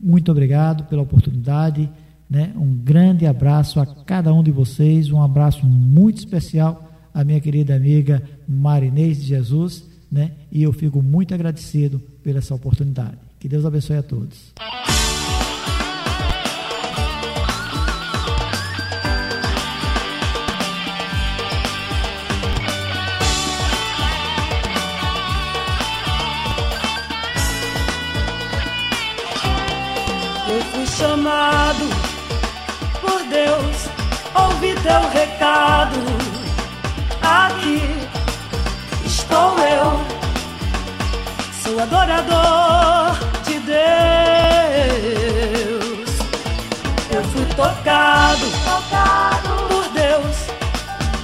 [0.00, 1.90] Muito obrigado pela oportunidade.
[2.34, 2.52] Né?
[2.56, 7.76] Um grande abraço a cada um de vocês, um abraço muito especial à minha querida
[7.76, 10.32] amiga Marinês de Jesus, né?
[10.50, 13.18] E eu fico muito agradecido pela essa oportunidade.
[13.38, 14.52] Que Deus abençoe a todos.
[34.84, 35.98] Teu recado.
[37.22, 37.82] Aqui
[39.06, 39.98] estou eu,
[41.62, 43.16] sou adorador
[43.46, 43.80] de Deus.
[47.10, 50.36] Eu fui tocado, tocado por Deus,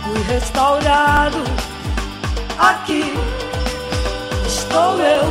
[0.04, 1.44] fui restaurado.
[2.58, 3.14] Aqui
[4.46, 5.26] estou eu,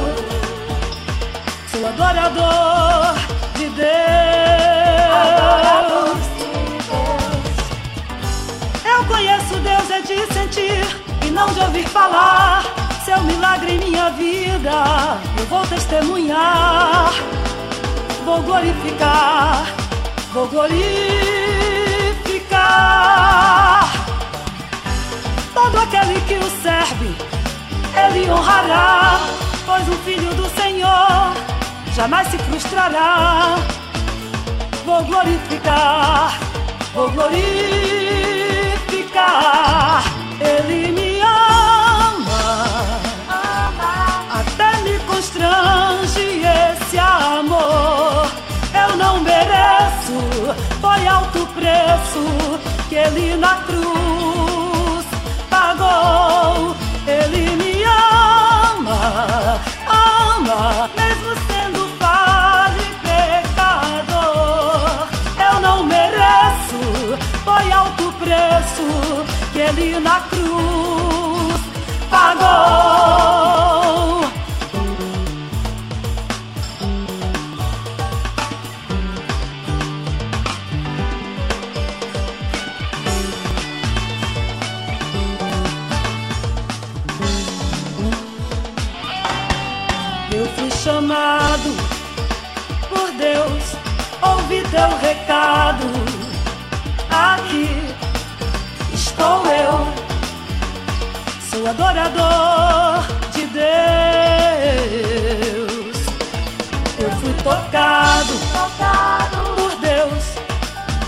[1.71, 3.15] sou adorador
[3.55, 3.89] de Deus.
[5.91, 5.98] Eu
[9.59, 10.85] Deus é de sentir
[11.25, 12.63] e não de ouvir falar.
[13.03, 17.11] Seu milagre em minha vida, eu vou testemunhar.
[18.25, 19.65] Vou glorificar,
[20.33, 20.79] vou glorificar.
[25.53, 27.15] Todo aquele que o serve,
[28.05, 29.19] ele honrará,
[29.65, 31.33] pois o Filho do Senhor
[31.95, 33.55] jamais se frustrará.
[34.85, 36.37] Vou glorificar,
[36.93, 38.28] vou glorificar.
[40.39, 42.99] Ele me ama,
[44.39, 48.27] até me constrange esse amor.
[48.73, 50.19] Eu não mereço,
[50.81, 52.23] foi alto preço
[52.89, 54.08] que ele na cruz
[69.99, 71.61] na cruz
[72.09, 73.19] pagou.
[90.31, 91.75] Eu fui chamado
[92.87, 93.75] por Deus,
[94.21, 96.08] ouvi teu recado.
[101.59, 103.03] Sou adorador
[103.33, 103.67] de Deus.
[106.97, 110.23] Eu fui tocado, tocado por Deus,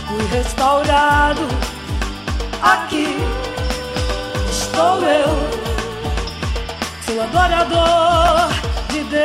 [0.08, 1.48] fui restaurado.
[2.62, 3.18] Aqui
[4.50, 5.30] estou eu,
[7.06, 8.50] sou adorador
[8.90, 9.22] de Deus.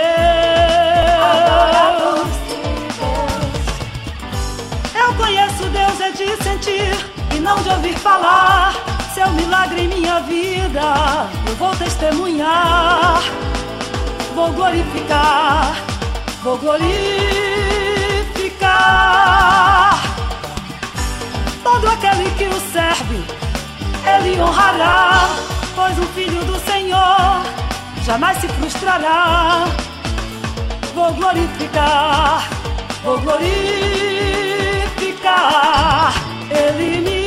[4.95, 6.97] Eu conheço Deus é de sentir
[7.35, 8.96] e não de ouvir falar.
[9.17, 13.23] Seu milagre em minha vida, eu vou testemunhar,
[14.35, 15.75] vou glorificar,
[16.43, 16.83] vou glorificar.
[21.65, 23.25] Todo aquele que o serve,
[24.05, 25.31] ele honrará,
[25.75, 27.41] pois o filho do Senhor
[28.05, 29.65] jamais se frustrará.
[30.95, 32.47] Vou glorificar,
[33.03, 33.73] vou glorificar.
[36.51, 37.26] Ele me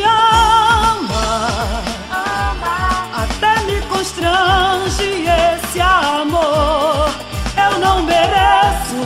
[4.00, 7.10] constrange esse amor.
[7.58, 9.02] Eu não mereço,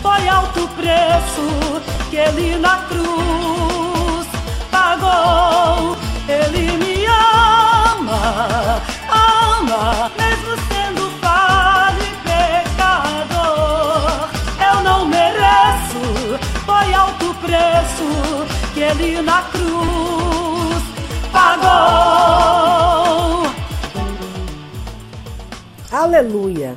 [0.00, 4.28] foi alto preço que ele na cruz
[4.70, 5.96] pagou.
[6.28, 8.80] Ele me ama,
[9.10, 14.28] ama, mesmo sendo falho e pecador.
[14.70, 18.06] Eu não mereço, foi alto preço
[18.72, 20.82] que ele na cruz
[21.32, 23.37] pagou.
[25.98, 26.76] Aleluia!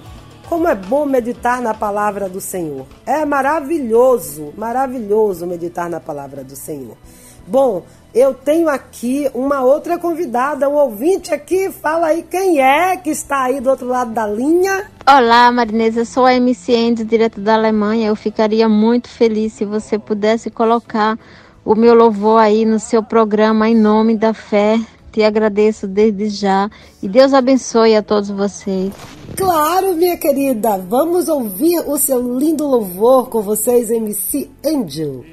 [0.49, 2.87] Como é bom meditar na palavra do Senhor.
[3.05, 6.97] É maravilhoso, maravilhoso meditar na palavra do Senhor.
[7.45, 7.83] Bom,
[8.15, 11.69] eu tenho aqui uma outra convidada, um ouvinte aqui.
[11.69, 14.89] Fala aí quem é que está aí do outro lado da linha.
[15.07, 15.97] Olá, Marinês.
[15.97, 18.07] Eu sou a MC Andy, direto da Alemanha.
[18.07, 21.15] Eu ficaria muito feliz se você pudesse colocar
[21.63, 24.79] o meu louvor aí no seu programa em nome da fé.
[25.11, 26.69] Te agradeço desde já
[27.01, 28.93] e Deus abençoe a todos vocês.
[29.35, 30.77] Claro, minha querida.
[30.77, 35.25] Vamos ouvir o seu lindo louvor com vocês, MC Angel.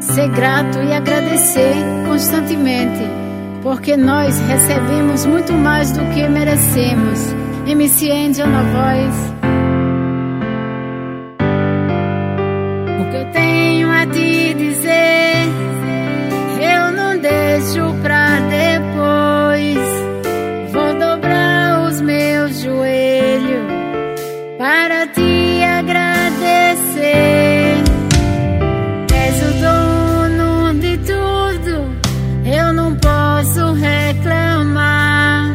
[0.00, 1.74] Ser grato e agradecer
[2.06, 3.04] constantemente,
[3.62, 7.20] porque nós recebemos muito mais do que merecemos.
[7.66, 9.14] MC Angel na voz.
[13.00, 15.07] O que eu tenho a te dizer,
[24.58, 26.18] para te agradecer.
[29.14, 31.74] És o dono de tudo,
[32.44, 35.54] eu não posso reclamar.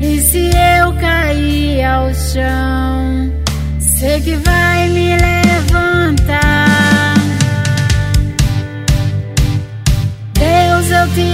[0.00, 3.32] E se eu cair ao chão,
[3.80, 7.14] sei que vai me levantar.
[10.34, 11.33] Deus, eu te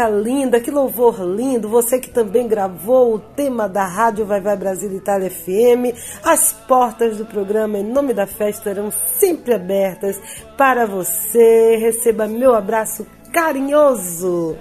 [0.00, 1.68] música linda, que louvor lindo.
[1.68, 5.94] Você que também gravou o tema da Rádio Vai Vai Brasil Itália FM.
[6.24, 10.18] As portas do programa Em Nome da Festa estarão sempre abertas
[10.56, 11.76] para você.
[11.76, 14.56] Receba meu abraço carinhoso.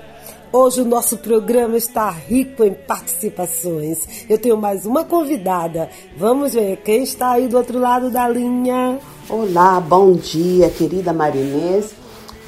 [0.51, 4.25] Hoje o nosso programa está rico em participações.
[4.27, 5.89] Eu tenho mais uma convidada.
[6.17, 8.99] Vamos ver quem está aí do outro lado da linha.
[9.29, 11.93] Olá, bom dia, querida Marinês.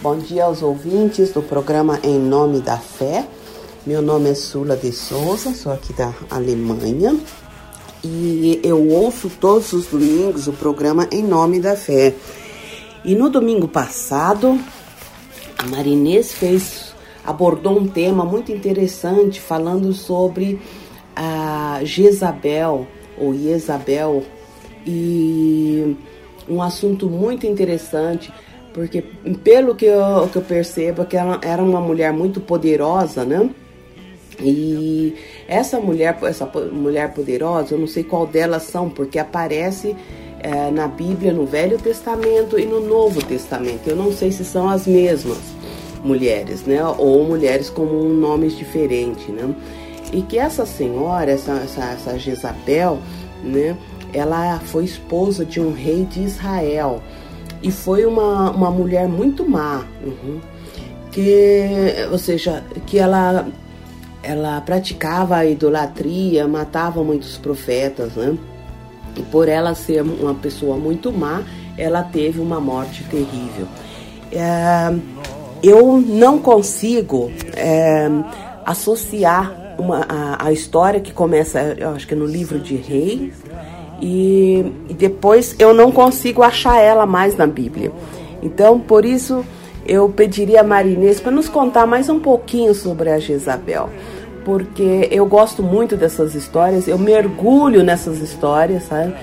[0.01, 3.23] Bom dia aos ouvintes do programa Em Nome da Fé.
[3.85, 7.15] Meu nome é Sula de Souza, sou aqui da Alemanha
[8.03, 12.15] e eu ouço todos os domingos o programa Em Nome da Fé.
[13.05, 14.59] E no domingo passado,
[15.55, 20.59] a Marinês fez abordou um tema muito interessante falando sobre
[21.15, 22.87] a Jezabel
[23.19, 24.23] ou Jezabel
[24.83, 25.95] e
[26.49, 28.33] um assunto muito interessante
[28.73, 29.03] porque
[29.43, 33.49] pelo que eu, que eu percebo que ela era uma mulher muito poderosa, né?
[34.39, 35.13] E
[35.47, 39.95] essa mulher, essa mulher poderosa, eu não sei qual delas são, porque aparece
[40.39, 43.87] é, na Bíblia, no Velho Testamento e no Novo Testamento.
[43.87, 45.39] Eu não sei se são as mesmas
[46.03, 46.83] mulheres, né?
[46.97, 49.53] Ou mulheres com nomes diferentes, né?
[50.11, 52.99] E que essa senhora, essa, essa, essa Jezabel,
[53.43, 53.77] né?
[54.13, 57.01] Ela foi esposa de um rei de Israel
[57.61, 60.39] e foi uma, uma mulher muito má, uhum,
[61.11, 61.65] que,
[62.11, 63.47] ou seja, que ela,
[64.23, 68.37] ela praticava a idolatria, matava muitos profetas, né?
[69.15, 71.43] E por ela ser uma pessoa muito má,
[71.77, 73.67] ela teve uma morte terrível.
[74.31, 74.93] É,
[75.61, 78.09] eu não consigo é,
[78.65, 83.33] associar uma, a, a, história que começa, eu acho que no livro de Reis,
[84.01, 87.91] e, e depois eu não consigo achar ela mais na Bíblia.
[88.41, 89.45] Então, por isso,
[89.85, 93.89] eu pediria a Marinês para nos contar mais um pouquinho sobre a Jezabel,
[94.43, 99.13] porque eu gosto muito dessas histórias, eu mergulho nessas histórias, sabe?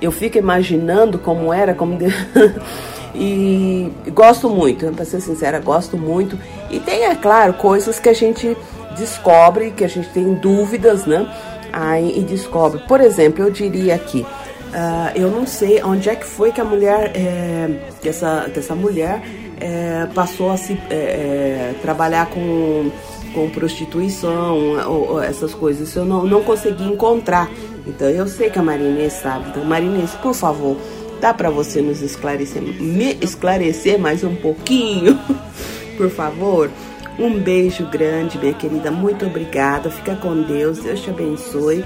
[0.00, 2.06] Eu fico imaginando como era, como de...
[3.12, 6.38] e gosto muito, para ser sincera, gosto muito.
[6.70, 8.56] E tem, é claro, coisas que a gente
[8.96, 11.28] descobre, que a gente tem dúvidas, né?
[11.72, 12.80] Aí e descobre.
[12.86, 16.64] Por exemplo, eu diria aqui, uh, eu não sei onde é que foi que a
[16.64, 17.68] mulher, é,
[18.00, 19.22] que, essa, que essa mulher
[19.60, 22.90] é, passou a se é, trabalhar com,
[23.34, 25.88] com prostituição, ou, ou, essas coisas.
[25.88, 27.50] Isso eu não, não consegui encontrar.
[27.86, 29.50] Então eu sei que a Marinês sabe.
[29.50, 30.76] Então, Marinês, por favor,
[31.20, 35.18] dá para você nos esclarecer, me esclarecer mais um pouquinho,
[35.96, 36.70] por favor?
[37.18, 38.90] Um beijo grande, minha querida.
[38.90, 39.90] Muito obrigada.
[39.90, 40.78] Fica com Deus.
[40.78, 41.84] Deus te abençoe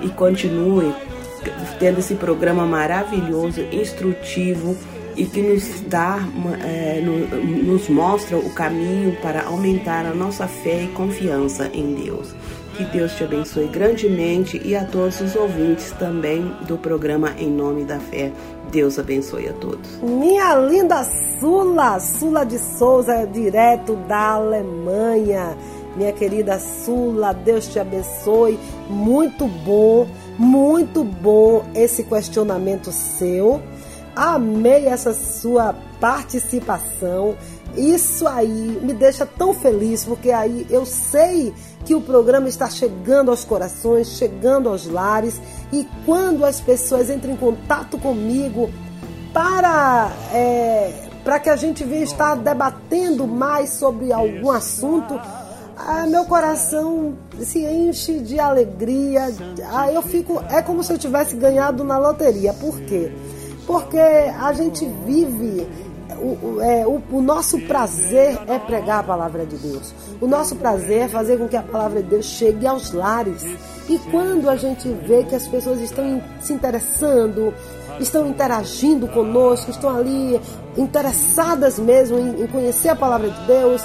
[0.00, 0.92] e continue
[1.78, 4.76] tendo esse programa maravilhoso, instrutivo
[5.16, 6.20] e que nos dá,
[6.64, 12.34] é, nos mostra o caminho para aumentar a nossa fé e confiança em Deus.
[12.82, 17.84] Que Deus te abençoe grandemente e a todos os ouvintes também do programa Em Nome
[17.84, 18.32] da Fé.
[18.72, 20.00] Deus abençoe a todos.
[20.02, 21.04] Minha linda
[21.38, 25.56] Sula, Sula de Souza, direto da Alemanha.
[25.94, 28.58] Minha querida Sula, Deus te abençoe.
[28.90, 33.62] Muito bom, muito bom esse questionamento seu.
[34.16, 37.36] Amei essa sua participação.
[37.76, 41.54] Isso aí me deixa tão feliz, porque aí eu sei
[41.84, 45.40] que o programa está chegando aos corações, chegando aos lares,
[45.72, 48.70] e quando as pessoas entram em contato comigo
[49.32, 50.92] para, é,
[51.24, 55.18] para que a gente venha estar debatendo mais sobre algum assunto,
[55.76, 59.32] ah, meu coração se enche de alegria.
[59.72, 62.52] Ah, eu fico, é como se eu tivesse ganhado na loteria.
[62.52, 63.10] Por quê?
[63.66, 65.66] Porque a gente vive
[66.22, 69.92] o, é, o, o, nosso prazer é pregar a palavra de Deus.
[70.20, 73.44] O nosso prazer é fazer com que a palavra de Deus chegue aos lares.
[73.88, 77.52] E quando a gente vê que as pessoas estão se interessando,
[77.98, 80.40] estão interagindo conosco, estão ali
[80.76, 83.82] interessadas mesmo em, em conhecer a palavra de Deus,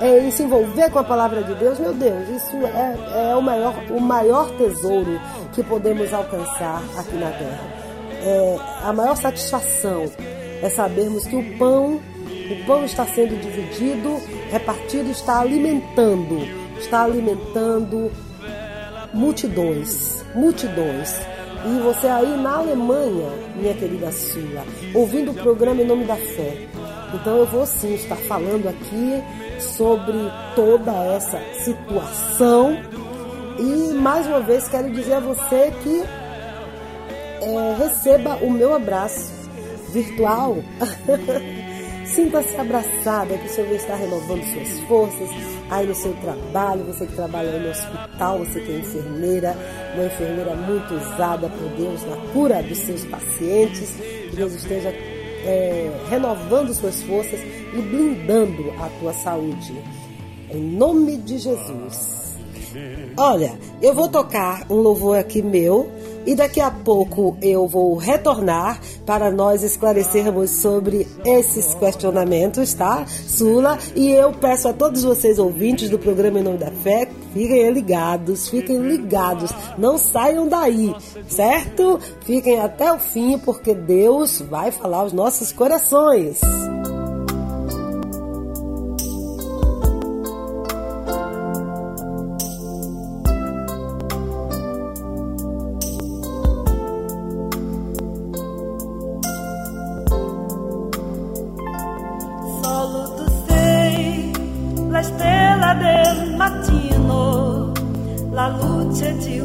[0.00, 3.40] é, em se envolver com a palavra de Deus, meu Deus, isso é, é o,
[3.40, 5.18] maior, o maior tesouro
[5.52, 7.86] que podemos alcançar aqui na terra.
[8.22, 10.10] É a maior satisfação
[10.62, 12.00] é sabermos que o pão,
[12.50, 16.38] o pão está sendo dividido, repartido, está alimentando,
[16.78, 18.10] está alimentando
[19.12, 21.14] multidões, multidões.
[21.64, 26.68] E você aí na Alemanha, minha querida Sula, ouvindo o programa Em Nome da Fé.
[27.12, 29.22] Então eu vou sim estar falando aqui
[29.60, 30.16] sobre
[30.54, 32.76] toda essa situação.
[33.58, 36.02] E mais uma vez quero dizer a você que
[37.42, 39.35] é, receba o meu abraço
[39.92, 40.56] virtual.
[42.06, 45.28] Sinta-se abraçada, que o Senhor está renovando suas forças
[45.68, 49.56] aí no seu trabalho, você que trabalha no hospital, você que é enfermeira,
[49.94, 53.90] uma enfermeira muito usada por Deus na cura dos seus pacientes,
[54.30, 59.74] que Deus esteja é, renovando suas forças e blindando a tua saúde.
[60.50, 62.25] Em nome de Jesus.
[63.16, 65.90] Olha, eu vou tocar um louvor aqui meu
[66.26, 73.06] e daqui a pouco eu vou retornar para nós esclarecermos sobre esses questionamentos, tá?
[73.06, 77.70] Sula, e eu peço a todos vocês ouvintes do programa Em Nome da Fé, fiquem
[77.70, 80.94] ligados, fiquem ligados, não saiam daí,
[81.28, 82.00] certo?
[82.22, 86.40] Fiquem até o fim, porque Deus vai falar aos nossos corações.
[108.98, 109.35] to do.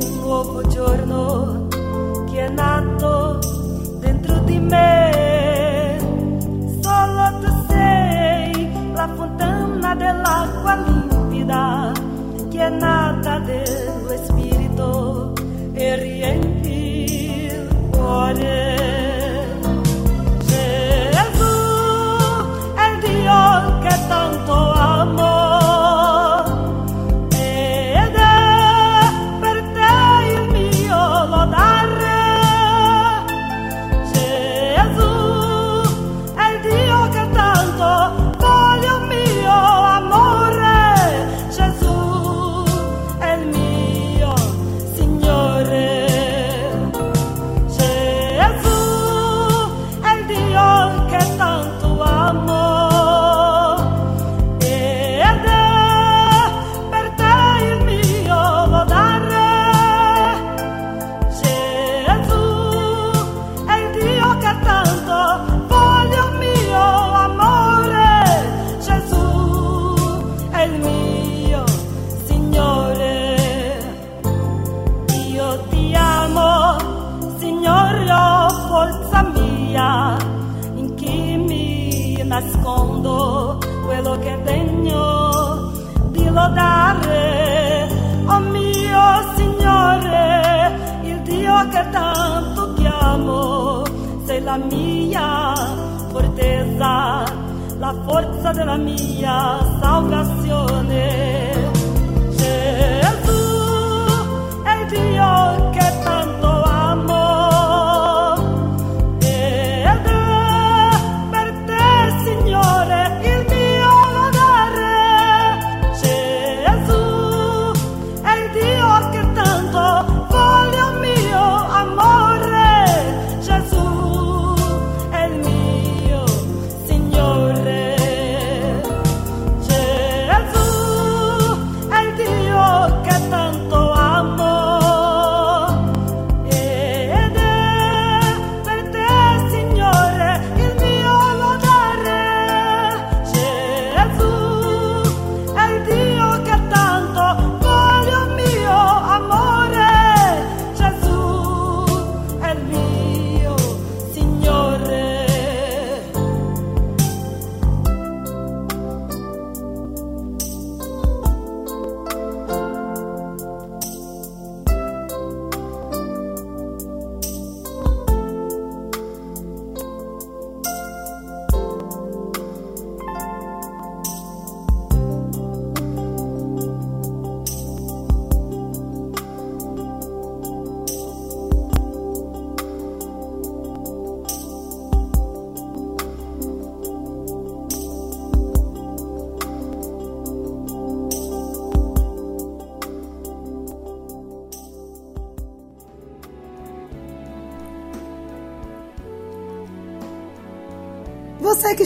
[98.42, 99.71] Que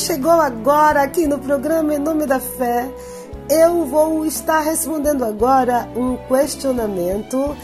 [0.06, 2.88] chegou agora aqui no programa Em Nome da Fé,
[3.50, 7.58] eu vou estar respondendo agora um questionamento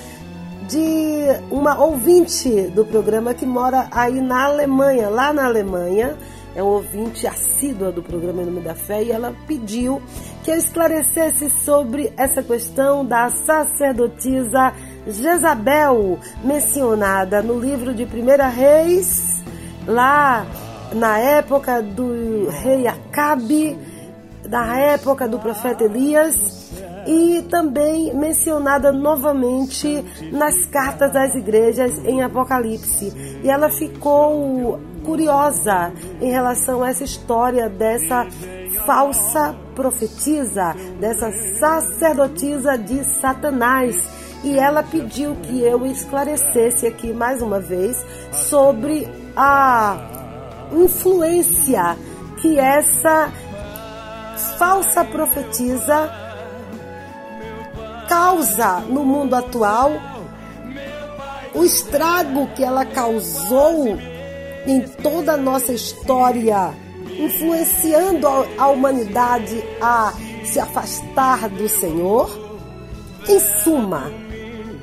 [0.67, 6.17] de uma ouvinte do programa que mora aí na Alemanha, lá na Alemanha.
[6.55, 10.01] É um ouvinte assídua do programa Em Nome da Fé e ela pediu
[10.43, 14.73] que eu esclarecesse sobre essa questão da sacerdotisa
[15.05, 19.43] Jezabel, mencionada no livro de 1 Reis,
[19.85, 20.43] lá
[20.93, 23.77] na época do rei Acabe,
[24.47, 26.71] da época do profeta Elias
[27.07, 33.11] e também mencionada novamente nas cartas das igrejas em Apocalipse.
[33.43, 38.27] E ela ficou curiosa em relação a essa história dessa
[38.85, 43.95] falsa profetisa, dessa sacerdotisa de Satanás.
[44.43, 50.20] E ela pediu que eu esclarecesse aqui mais uma vez sobre a
[50.74, 51.97] influência
[52.41, 53.32] que essa
[54.57, 56.11] falsa profetisa
[58.07, 59.91] causa no mundo atual,
[61.53, 63.97] o estrago que ela causou
[64.65, 66.74] em toda a nossa história,
[67.17, 70.13] influenciando a humanidade a
[70.43, 72.30] se afastar do Senhor.
[73.28, 74.11] Em suma,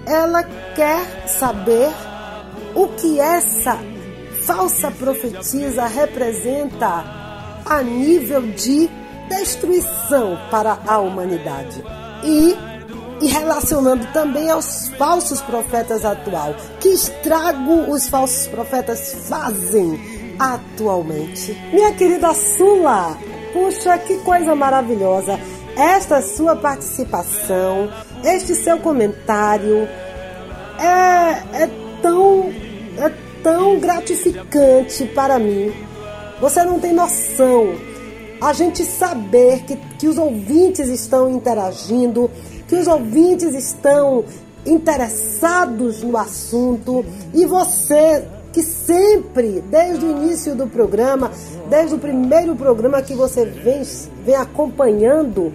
[0.06, 0.42] ela
[0.74, 1.90] quer saber
[2.74, 3.78] o que essa
[4.48, 7.04] falsa profetisa representa
[7.66, 8.88] a nível de
[9.28, 11.84] destruição para a humanidade.
[12.24, 12.56] E
[13.20, 16.54] e relacionando também aos falsos profetas atual.
[16.80, 20.00] Que estrago os falsos profetas fazem
[20.38, 21.52] atualmente?
[21.72, 23.18] Minha querida Sula,
[23.52, 25.38] puxa, que coisa maravilhosa.
[25.76, 27.90] Esta sua participação,
[28.24, 29.88] este seu comentário
[30.78, 31.70] é, é
[32.00, 32.52] tão
[32.98, 35.72] é tão gratificante para mim.
[36.40, 37.74] Você não tem noção.
[38.40, 42.30] A gente saber que, que os ouvintes estão interagindo,
[42.68, 44.24] que os ouvintes estão
[44.64, 51.30] interessados no assunto e você que sempre, desde o início do programa,
[51.68, 53.82] desde o primeiro programa que você vem,
[54.24, 55.52] vem acompanhando,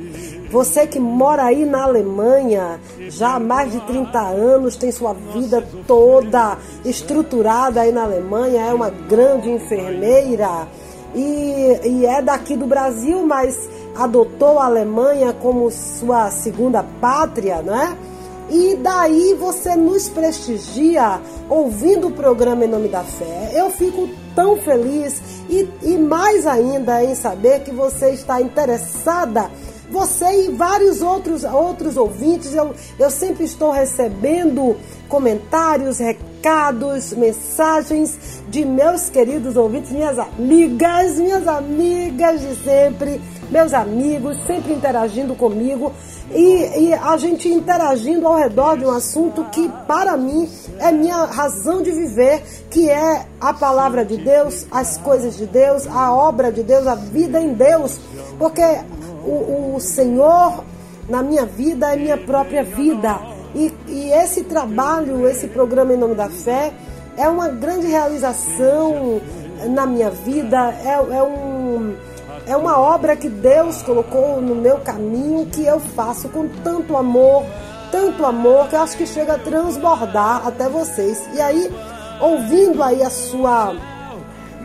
[0.53, 2.79] você que mora aí na Alemanha
[3.09, 8.71] já há mais de 30 anos, tem sua vida toda estruturada aí na Alemanha, é
[8.71, 10.67] uma grande enfermeira
[11.15, 17.75] e, e é daqui do Brasil, mas adotou a Alemanha como sua segunda pátria, não
[17.75, 17.97] é?
[18.51, 23.49] E daí você nos prestigia ouvindo o programa Em Nome da Fé.
[23.55, 29.49] Eu fico tão feliz e, e mais ainda em saber que você está interessada
[29.93, 34.75] você e vários outros, outros ouvintes, eu, eu sempre estou recebendo
[35.07, 43.21] comentários, recados, mensagens de meus queridos ouvintes, minhas amigas, minhas amigas de sempre,
[43.51, 45.93] meus amigos, sempre interagindo comigo
[46.31, 51.25] e, e a gente interagindo ao redor de um assunto que, para mim, é minha
[51.25, 52.41] razão de viver,
[52.71, 56.95] que é a palavra de Deus, as coisas de Deus, a obra de Deus, a
[56.95, 57.99] vida em Deus.
[58.39, 58.63] Porque
[59.23, 60.63] o, o Senhor
[61.09, 63.19] na minha vida é minha própria vida.
[63.55, 66.73] E, e esse trabalho, esse programa em nome da fé,
[67.17, 69.21] é uma grande realização
[69.69, 71.95] na minha vida, é, é, um,
[72.47, 77.43] é uma obra que Deus colocou no meu caminho que eu faço com tanto amor,
[77.91, 81.23] tanto amor que eu acho que chega a transbordar até vocês.
[81.33, 81.71] E aí,
[82.19, 83.75] ouvindo aí a sua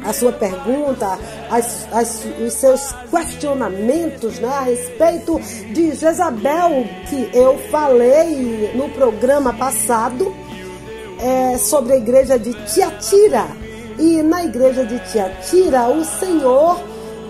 [0.09, 1.19] a sua pergunta,
[1.51, 5.39] as, as, os seus questionamentos né, a respeito
[5.71, 10.35] de Jezabel, que eu falei no programa passado
[11.21, 13.47] é, sobre a igreja de Tiatira.
[13.99, 16.81] E na igreja de Tiatira, o Senhor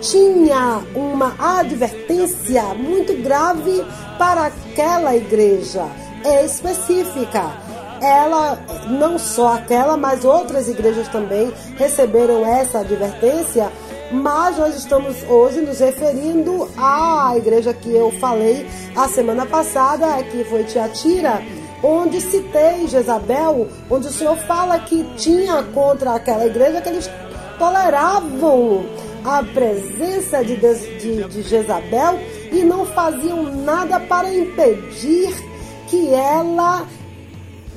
[0.01, 3.85] tinha uma advertência muito grave
[4.19, 5.85] para aquela igreja
[6.45, 7.68] específica
[8.01, 13.71] ela, não só aquela, mas outras igrejas também receberam essa advertência.
[14.11, 20.45] Mas nós estamos hoje nos referindo à igreja que eu falei a semana passada, que
[20.45, 21.43] foi Tiatira,
[21.83, 27.11] onde citei Jezabel, onde o Senhor fala que tinha contra aquela igreja que eles
[27.59, 28.87] toleravam
[29.25, 32.19] a presença de, de, de Jezabel
[32.51, 35.35] e não faziam nada para impedir
[35.87, 36.87] que ela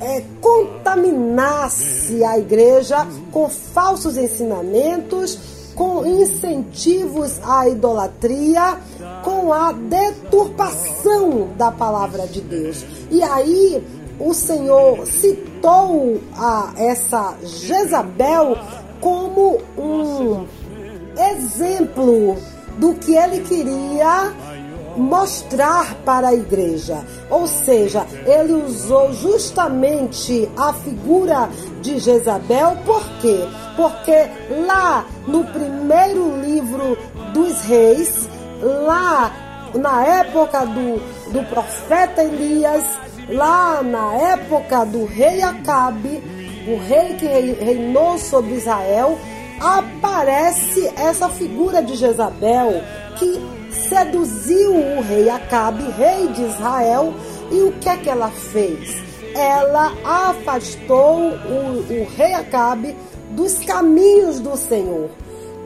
[0.02, 5.38] é, contaminasse a igreja com falsos ensinamentos,
[5.76, 8.78] com incentivos à idolatria,
[9.22, 12.84] com a deturpação da palavra de Deus.
[13.10, 13.82] E aí
[14.18, 18.58] o Senhor citou a essa Jezabel
[19.00, 20.44] como um
[21.36, 22.36] exemplo
[22.78, 24.32] do que ele queria
[24.96, 27.04] mostrar para a igreja.
[27.30, 31.48] Ou seja, ele usou justamente a figura
[31.80, 33.46] de Jezabel, por quê?
[33.76, 34.28] Porque
[34.66, 36.96] lá no primeiro livro
[37.32, 38.28] dos reis,
[38.60, 39.32] lá
[39.74, 41.00] na época do,
[41.32, 42.84] do profeta Elias,
[43.28, 46.22] lá na época do rei Acabe,
[46.66, 49.18] o rei que reinou sobre Israel,
[49.60, 52.82] aparece essa figura de Jezabel
[53.16, 53.40] que
[53.92, 57.12] seduziu o rei Acabe, rei de Israel,
[57.50, 58.96] e o que é que ela fez?
[59.34, 62.96] Ela afastou o, o rei Acabe
[63.32, 65.10] dos caminhos do Senhor.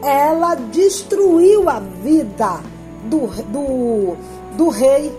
[0.02, 2.60] Ela destruiu a vida
[3.04, 4.16] do, do,
[4.56, 5.16] do rei.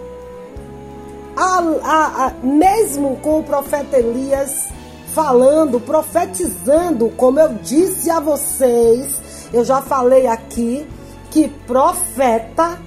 [1.37, 4.67] A, a, a, mesmo com o profeta Elias
[5.13, 9.21] falando, profetizando, como eu disse a vocês,
[9.53, 10.85] eu já falei aqui,
[11.31, 12.86] que profeta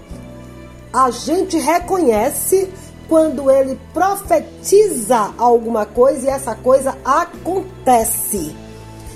[0.93, 2.69] a gente reconhece
[3.09, 8.55] quando ele profetiza alguma coisa e essa coisa acontece.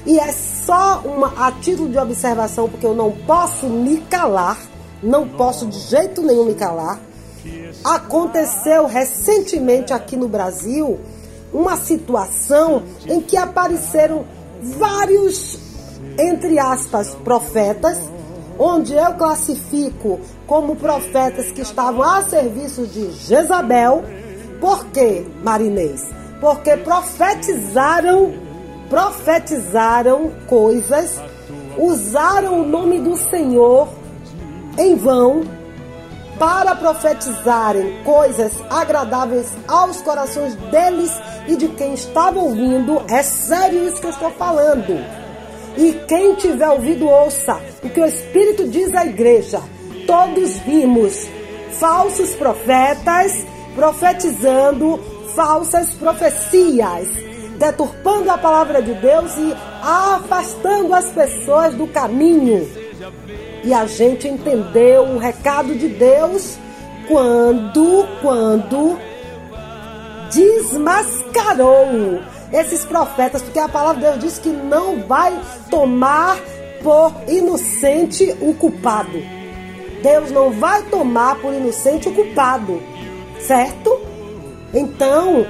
[0.05, 4.59] E é só uma, a título de observação, porque eu não posso me calar,
[5.03, 7.01] não posso de jeito nenhum me calar.
[7.85, 10.99] Aconteceu recentemente aqui no Brasil
[11.53, 14.25] uma situação em que apareceram
[14.61, 15.59] vários,
[16.19, 17.99] entre aspas, profetas,
[18.59, 24.05] onde eu classifico como profetas que estavam a serviço de Jezabel.
[24.61, 26.11] Por quê, Marinês?
[26.41, 28.33] Porque profetizaram,
[28.89, 31.21] profetizaram coisas,
[31.79, 33.89] usaram o nome do Senhor
[34.79, 35.43] em vão
[36.39, 41.11] para profetizarem coisas agradáveis aos corações deles
[41.47, 43.03] e de quem estava ouvindo.
[43.09, 44.95] É sério isso que eu estou falando.
[45.77, 49.61] E quem tiver ouvido, ouça o que o Espírito diz à igreja.
[50.07, 51.29] Todos vimos
[51.79, 53.45] falsos profetas
[53.75, 55.01] profetizando
[55.35, 57.09] falsas profecias,
[57.59, 62.69] deturpando a palavra de Deus e afastando as pessoas do caminho.
[63.65, 66.57] E a gente entendeu o recado de Deus
[67.09, 68.99] quando, quando
[70.33, 72.21] desmascarou
[72.53, 75.37] esses profetas, porque a palavra de Deus diz que não vai
[75.71, 76.39] tomar
[76.83, 79.34] por inocente o culpado.
[80.05, 82.79] Deus não vai tomar por inocente o culpado,
[83.41, 83.99] certo?
[84.75, 85.47] Então,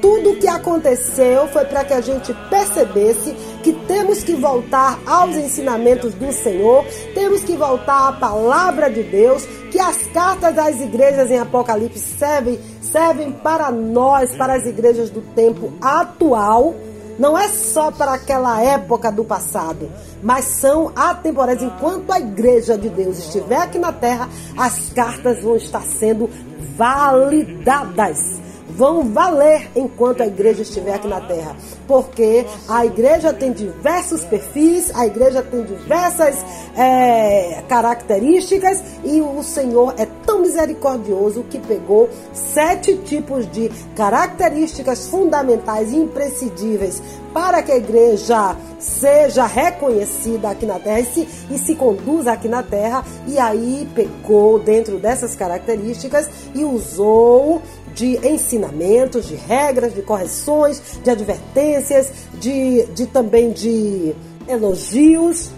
[0.00, 5.34] tudo o que aconteceu foi para que a gente percebesse que temos que voltar aos
[5.34, 11.28] ensinamentos do Senhor, temos que voltar à palavra de Deus, que as cartas das igrejas
[11.32, 16.72] em Apocalipse servem servem para nós, para as igrejas do tempo atual.
[17.18, 19.90] Não é só para aquela época do passado,
[20.22, 21.62] mas são atemporais.
[21.62, 26.28] Enquanto a igreja de Deus estiver aqui na terra, as cartas vão estar sendo
[26.76, 28.47] validadas
[28.78, 31.56] vão valer enquanto a igreja estiver aqui na terra.
[31.88, 36.36] Porque a igreja tem diversos perfis, a igreja tem diversas
[36.76, 45.92] é, características e o Senhor é tão misericordioso que pegou sete tipos de características fundamentais
[45.92, 47.02] e imprescindíveis
[47.34, 52.48] para que a igreja seja reconhecida aqui na terra e se, e se conduza aqui
[52.48, 53.04] na terra.
[53.26, 57.60] E aí pegou dentro dessas características e usou
[57.98, 64.14] de ensinamentos, de regras, de correções, de advertências, de, de também de
[64.46, 65.50] elogios,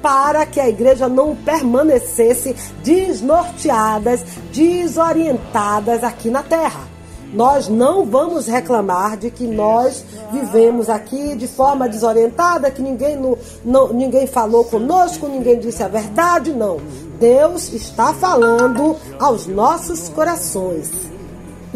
[0.00, 4.24] para que a igreja não permanecesse desnorteadas,
[4.54, 6.88] desorientadas aqui na terra.
[7.34, 13.36] Nós não vamos reclamar de que nós vivemos aqui de forma desorientada, que ninguém, no,
[13.62, 16.78] não, ninguém falou conosco, ninguém disse a verdade, não.
[17.20, 21.15] Deus está falando aos nossos corações.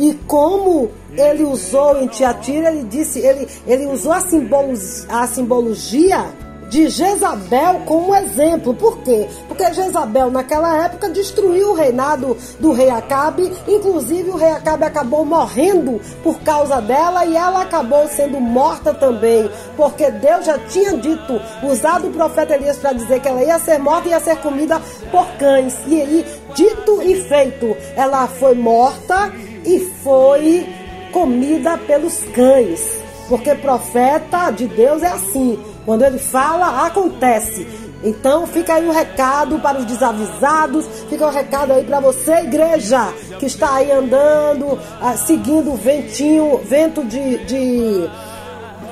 [0.01, 4.73] E como ele usou em Tiatira, ele disse, ele, ele usou a, simbolo,
[5.11, 6.25] a simbologia
[6.71, 8.73] de Jezabel como exemplo.
[8.73, 9.29] Por quê?
[9.47, 13.53] Porque Jezabel, naquela época, destruiu o reinado do rei Acabe.
[13.69, 19.51] Inclusive, o rei Acabe acabou morrendo por causa dela e ela acabou sendo morta também.
[19.77, 23.79] Porque Deus já tinha dito, usado o profeta Elias para dizer que ela ia ser
[23.79, 25.77] morta e ia ser comida por cães.
[25.87, 29.31] E aí, dito e feito, ela foi morta
[29.65, 30.67] e foi
[31.13, 32.99] comida pelos cães.
[33.29, 35.59] Porque profeta de Deus é assim.
[35.85, 37.67] Quando ele fala, acontece.
[38.03, 43.13] Então fica aí um recado para os desavisados, fica um recado aí para você, igreja,
[43.39, 48.11] que está aí andando, ah, seguindo o ventinho, vento de, de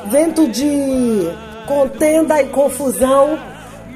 [0.07, 1.31] vento de
[1.67, 3.39] contenda e confusão,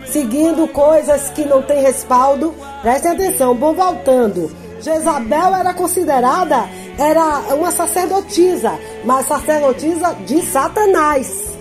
[0.06, 2.54] seguindo coisas que não têm respaldo.
[2.80, 4.50] Prestem atenção, bom voltando.
[4.82, 6.68] Jezabel era considerada
[6.98, 11.52] era uma sacerdotisa, mas sacerdotisa de Satanás.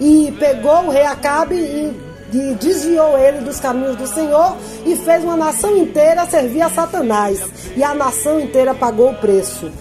[0.00, 2.00] E pegou o rei Acabe e,
[2.32, 7.40] e desviou ele dos caminhos do Senhor e fez uma nação inteira servir a Satanás.
[7.76, 9.72] E a nação inteira pagou o preço.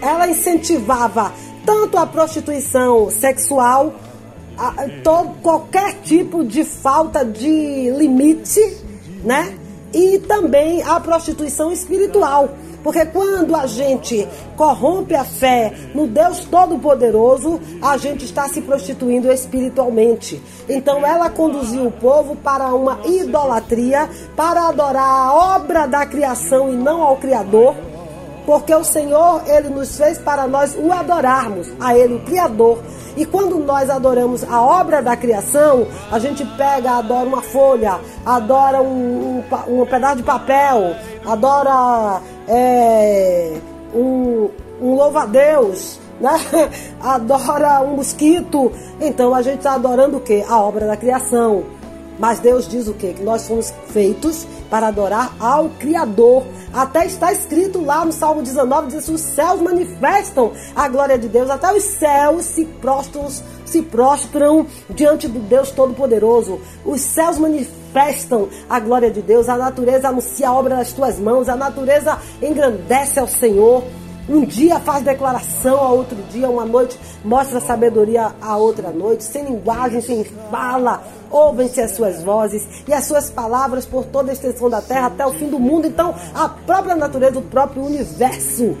[0.00, 1.32] Ela incentivava
[1.64, 3.94] tanto a prostituição sexual
[4.56, 8.60] a, todo, qualquer tipo de falta de limite,
[9.24, 9.56] né?
[9.92, 12.50] E também a prostituição espiritual.
[12.82, 19.30] Porque quando a gente corrompe a fé no Deus Todo-Poderoso, a gente está se prostituindo
[19.30, 20.40] espiritualmente.
[20.68, 26.76] Então ela conduziu o povo para uma idolatria, para adorar a obra da criação e
[26.76, 27.74] não ao Criador.
[28.48, 32.78] Porque o Senhor, Ele nos fez para nós o adorarmos, a Ele, o Criador.
[33.14, 38.80] E quando nós adoramos a obra da criação, a gente pega, adora uma folha, adora
[38.80, 40.96] um, um, um pedaço de papel,
[41.26, 43.52] adora é,
[43.94, 44.48] um,
[44.80, 46.32] um louva-a-Deus, né?
[47.04, 48.72] adora um mosquito.
[48.98, 50.42] Então a gente está adorando o que?
[50.48, 51.64] A obra da criação.
[52.18, 53.12] Mas Deus diz o quê?
[53.12, 56.44] Que nós fomos feitos para adorar ao Criador.
[56.72, 61.28] Até está escrito lá no Salmo 19, diz assim, os céus manifestam a glória de
[61.28, 63.28] Deus, até os céus se prostram,
[63.64, 66.60] se prostram diante do Deus Todo-Poderoso.
[66.84, 71.48] Os céus manifestam a glória de Deus, a natureza anuncia a obra das tuas mãos,
[71.48, 73.84] a natureza engrandece ao Senhor.
[74.28, 79.44] Um dia faz declaração a outro dia, uma noite mostra sabedoria a outra noite, sem
[79.44, 84.68] linguagem, sem fala, ouvem-se as suas vozes e as suas palavras por toda a extensão
[84.68, 85.86] da terra até o fim do mundo.
[85.86, 88.76] Então, a própria natureza, o próprio universo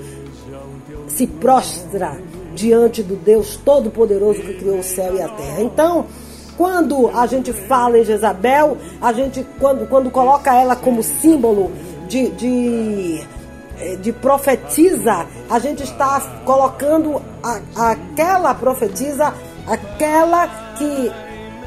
[1.08, 2.18] se prostra
[2.54, 5.62] diante do Deus Todo-Poderoso que criou o céu e a terra.
[5.62, 6.06] Então,
[6.58, 11.70] quando a gente fala em Jezabel, a gente, quando, quando coloca ela como símbolo
[12.08, 13.26] de, de
[14.00, 19.32] de profetiza, a gente está colocando a, aquela profetiza,
[19.66, 21.12] aquela que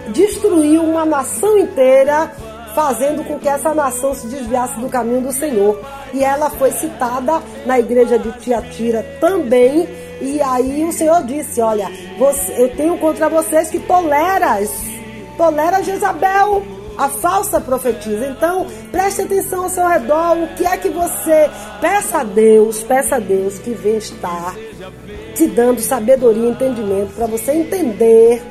[0.09, 2.31] destruiu uma nação inteira,
[2.75, 5.79] fazendo com que essa nação se desviasse do caminho do Senhor.
[6.13, 9.87] E ela foi citada na igreja de Tiatira também.
[10.21, 14.69] E aí o Senhor disse: Olha, você, eu tenho contra vocês que toleras,
[15.37, 18.27] tolera Jezabel a falsa profetiza.
[18.27, 20.37] Então, preste atenção ao seu redor.
[20.37, 21.49] O que é que você
[21.79, 24.55] peça a Deus, peça a Deus que vem estar
[25.35, 28.41] te dando sabedoria e entendimento para você entender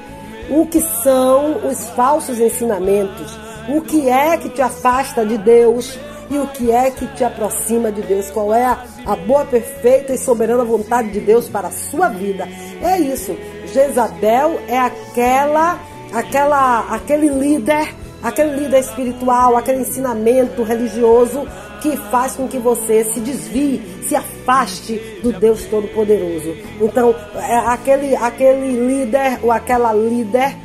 [0.51, 3.39] o que são os falsos ensinamentos,
[3.69, 5.97] o que é que te afasta de Deus
[6.29, 10.13] e o que é que te aproxima de Deus, qual é a, a boa, perfeita
[10.13, 12.49] e soberana vontade de Deus para a sua vida.
[12.83, 13.37] É isso.
[13.73, 15.79] Jezabel é aquela
[16.13, 21.47] aquela aquele líder aquele líder espiritual, aquele ensinamento religioso
[21.81, 26.55] que faz com que você se desvie, se afaste do Deus Todo-Poderoso.
[26.81, 30.57] Então, é aquele, aquele líder ou aquela líder,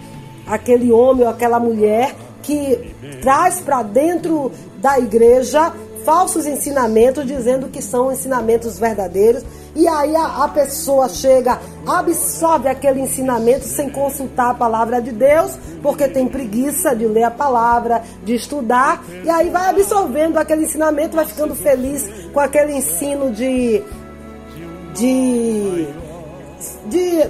[0.45, 2.13] aquele homem ou aquela mulher
[2.43, 5.73] que traz para dentro da igreja
[6.05, 9.43] falsos ensinamentos, dizendo que são ensinamentos verdadeiros
[9.75, 15.57] e aí a, a pessoa chega, absorve aquele ensinamento sem consultar a palavra de Deus,
[15.83, 21.17] porque tem preguiça de ler a palavra, de estudar, e aí vai absorvendo aquele ensinamento,
[21.17, 23.83] vai ficando feliz com aquele ensino de.
[24.93, 25.87] de.
[26.85, 27.29] de.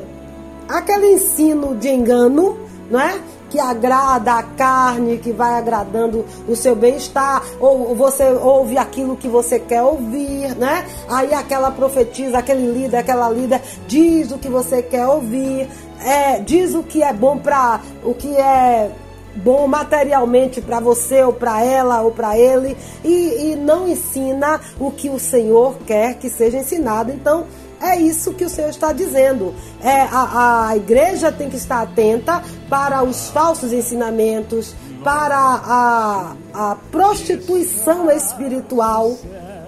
[0.69, 2.60] aquele ensino de engano,
[2.91, 3.19] não é?
[3.56, 9.30] Que agrada a carne, que vai agradando o seu bem-estar, ou você ouve aquilo que
[9.30, 10.86] você quer ouvir, né?
[11.07, 15.69] Aí aquela profetiza, aquele líder, aquela líder diz o que você quer ouvir,
[16.03, 18.91] é, diz o que é bom para o que é
[19.38, 24.91] bom materialmente para você ou para ela ou para ele e, e não ensina o
[24.91, 27.10] que o Senhor quer que seja ensinado.
[27.10, 27.45] Então,
[27.81, 29.53] é isso que o Senhor está dizendo.
[29.81, 36.77] É, a, a igreja tem que estar atenta para os falsos ensinamentos, para a, a
[36.91, 39.18] prostituição espiritual,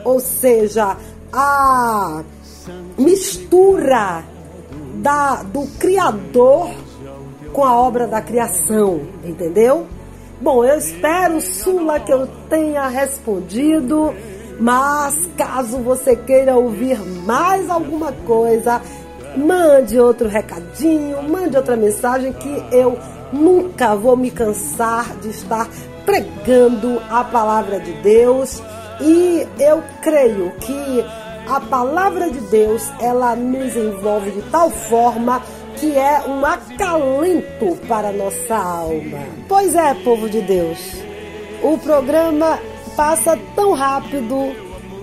[0.03, 0.97] ou seja,
[1.31, 2.23] a
[2.97, 4.23] mistura
[4.95, 6.71] da, do Criador
[7.53, 9.87] com a obra da criação, entendeu?
[10.39, 14.13] Bom, eu espero, Sula, que eu tenha respondido.
[14.59, 18.81] Mas caso você queira ouvir mais alguma coisa,
[19.35, 22.97] mande outro recadinho, mande outra mensagem que eu
[23.31, 25.69] nunca vou me cansar de estar
[26.05, 28.61] pregando a palavra de Deus.
[28.99, 31.05] E eu creio que
[31.47, 35.41] a palavra de Deus, ela nos envolve de tal forma
[35.75, 39.19] que é um acalento para nossa alma.
[39.47, 40.79] Pois é, povo de Deus,
[41.61, 42.59] o programa
[42.97, 44.35] passa tão rápido.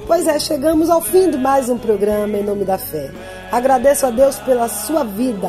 [0.05, 3.11] Pois é, chegamos ao fim de mais um programa em nome da fé.
[3.53, 5.49] Agradeço a Deus pela sua vida.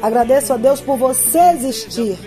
[0.00, 2.18] Agradeço a Deus por você existir.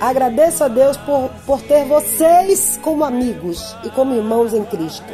[0.00, 5.10] Agradeço a Deus por, por ter vocês como amigos e como irmãos em Cristo.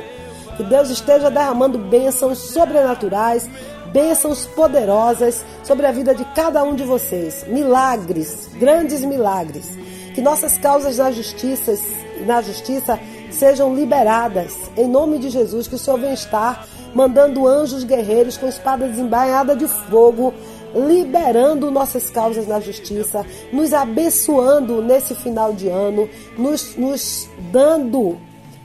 [0.56, 3.48] Que Deus esteja derramando bênçãos sobrenaturais,
[3.92, 7.44] bênçãos poderosas sobre a vida de cada um de vocês.
[7.46, 9.68] Milagres, grandes milagres.
[10.14, 11.78] Que nossas causas na justiça,
[12.26, 12.98] na justiça
[13.32, 14.54] sejam liberadas.
[14.76, 19.56] Em nome de Jesus, que o Senhor venha estar mandando anjos guerreiros com espada desembainhada
[19.56, 20.32] de fogo,
[20.74, 28.18] liberando nossas causas na justiça, nos abençoando nesse final de ano, nos, nos dando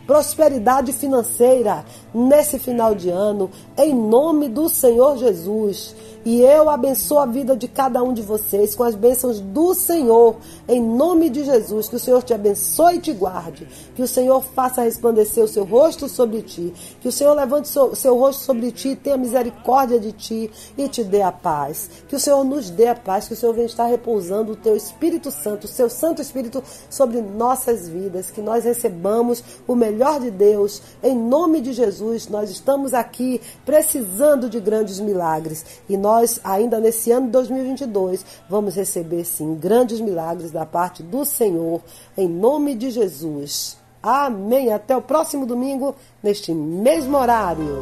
[0.07, 1.83] prosperidade financeira
[2.13, 5.93] nesse final de ano, em nome do Senhor Jesus.
[6.27, 10.35] E eu abençoo a vida de cada um de vocês com as bênçãos do Senhor,
[10.67, 11.87] em nome de Jesus.
[11.87, 13.65] Que o Senhor te abençoe e te guarde.
[13.95, 16.73] Que o Senhor faça resplandecer o seu rosto sobre ti.
[16.99, 21.01] Que o Senhor levante o seu rosto sobre ti, tenha misericórdia de ti e te
[21.01, 21.89] dê a paz.
[22.09, 23.29] Que o Senhor nos dê a paz.
[23.29, 27.21] Que o Senhor venha estar repousando o teu Espírito Santo, o seu Santo Espírito sobre
[27.21, 28.31] nossas vidas.
[28.31, 30.81] Que nós recebamos o melhor de Deus.
[31.01, 35.63] Em nome de Jesus, nós estamos aqui precisando de grandes milagres.
[35.87, 41.03] E nós nós, ainda nesse ano de 2022, vamos receber sim grandes milagres da parte
[41.03, 41.81] do Senhor,
[42.17, 43.77] em nome de Jesus.
[44.01, 44.73] Amém.
[44.73, 47.81] Até o próximo domingo, neste mesmo horário.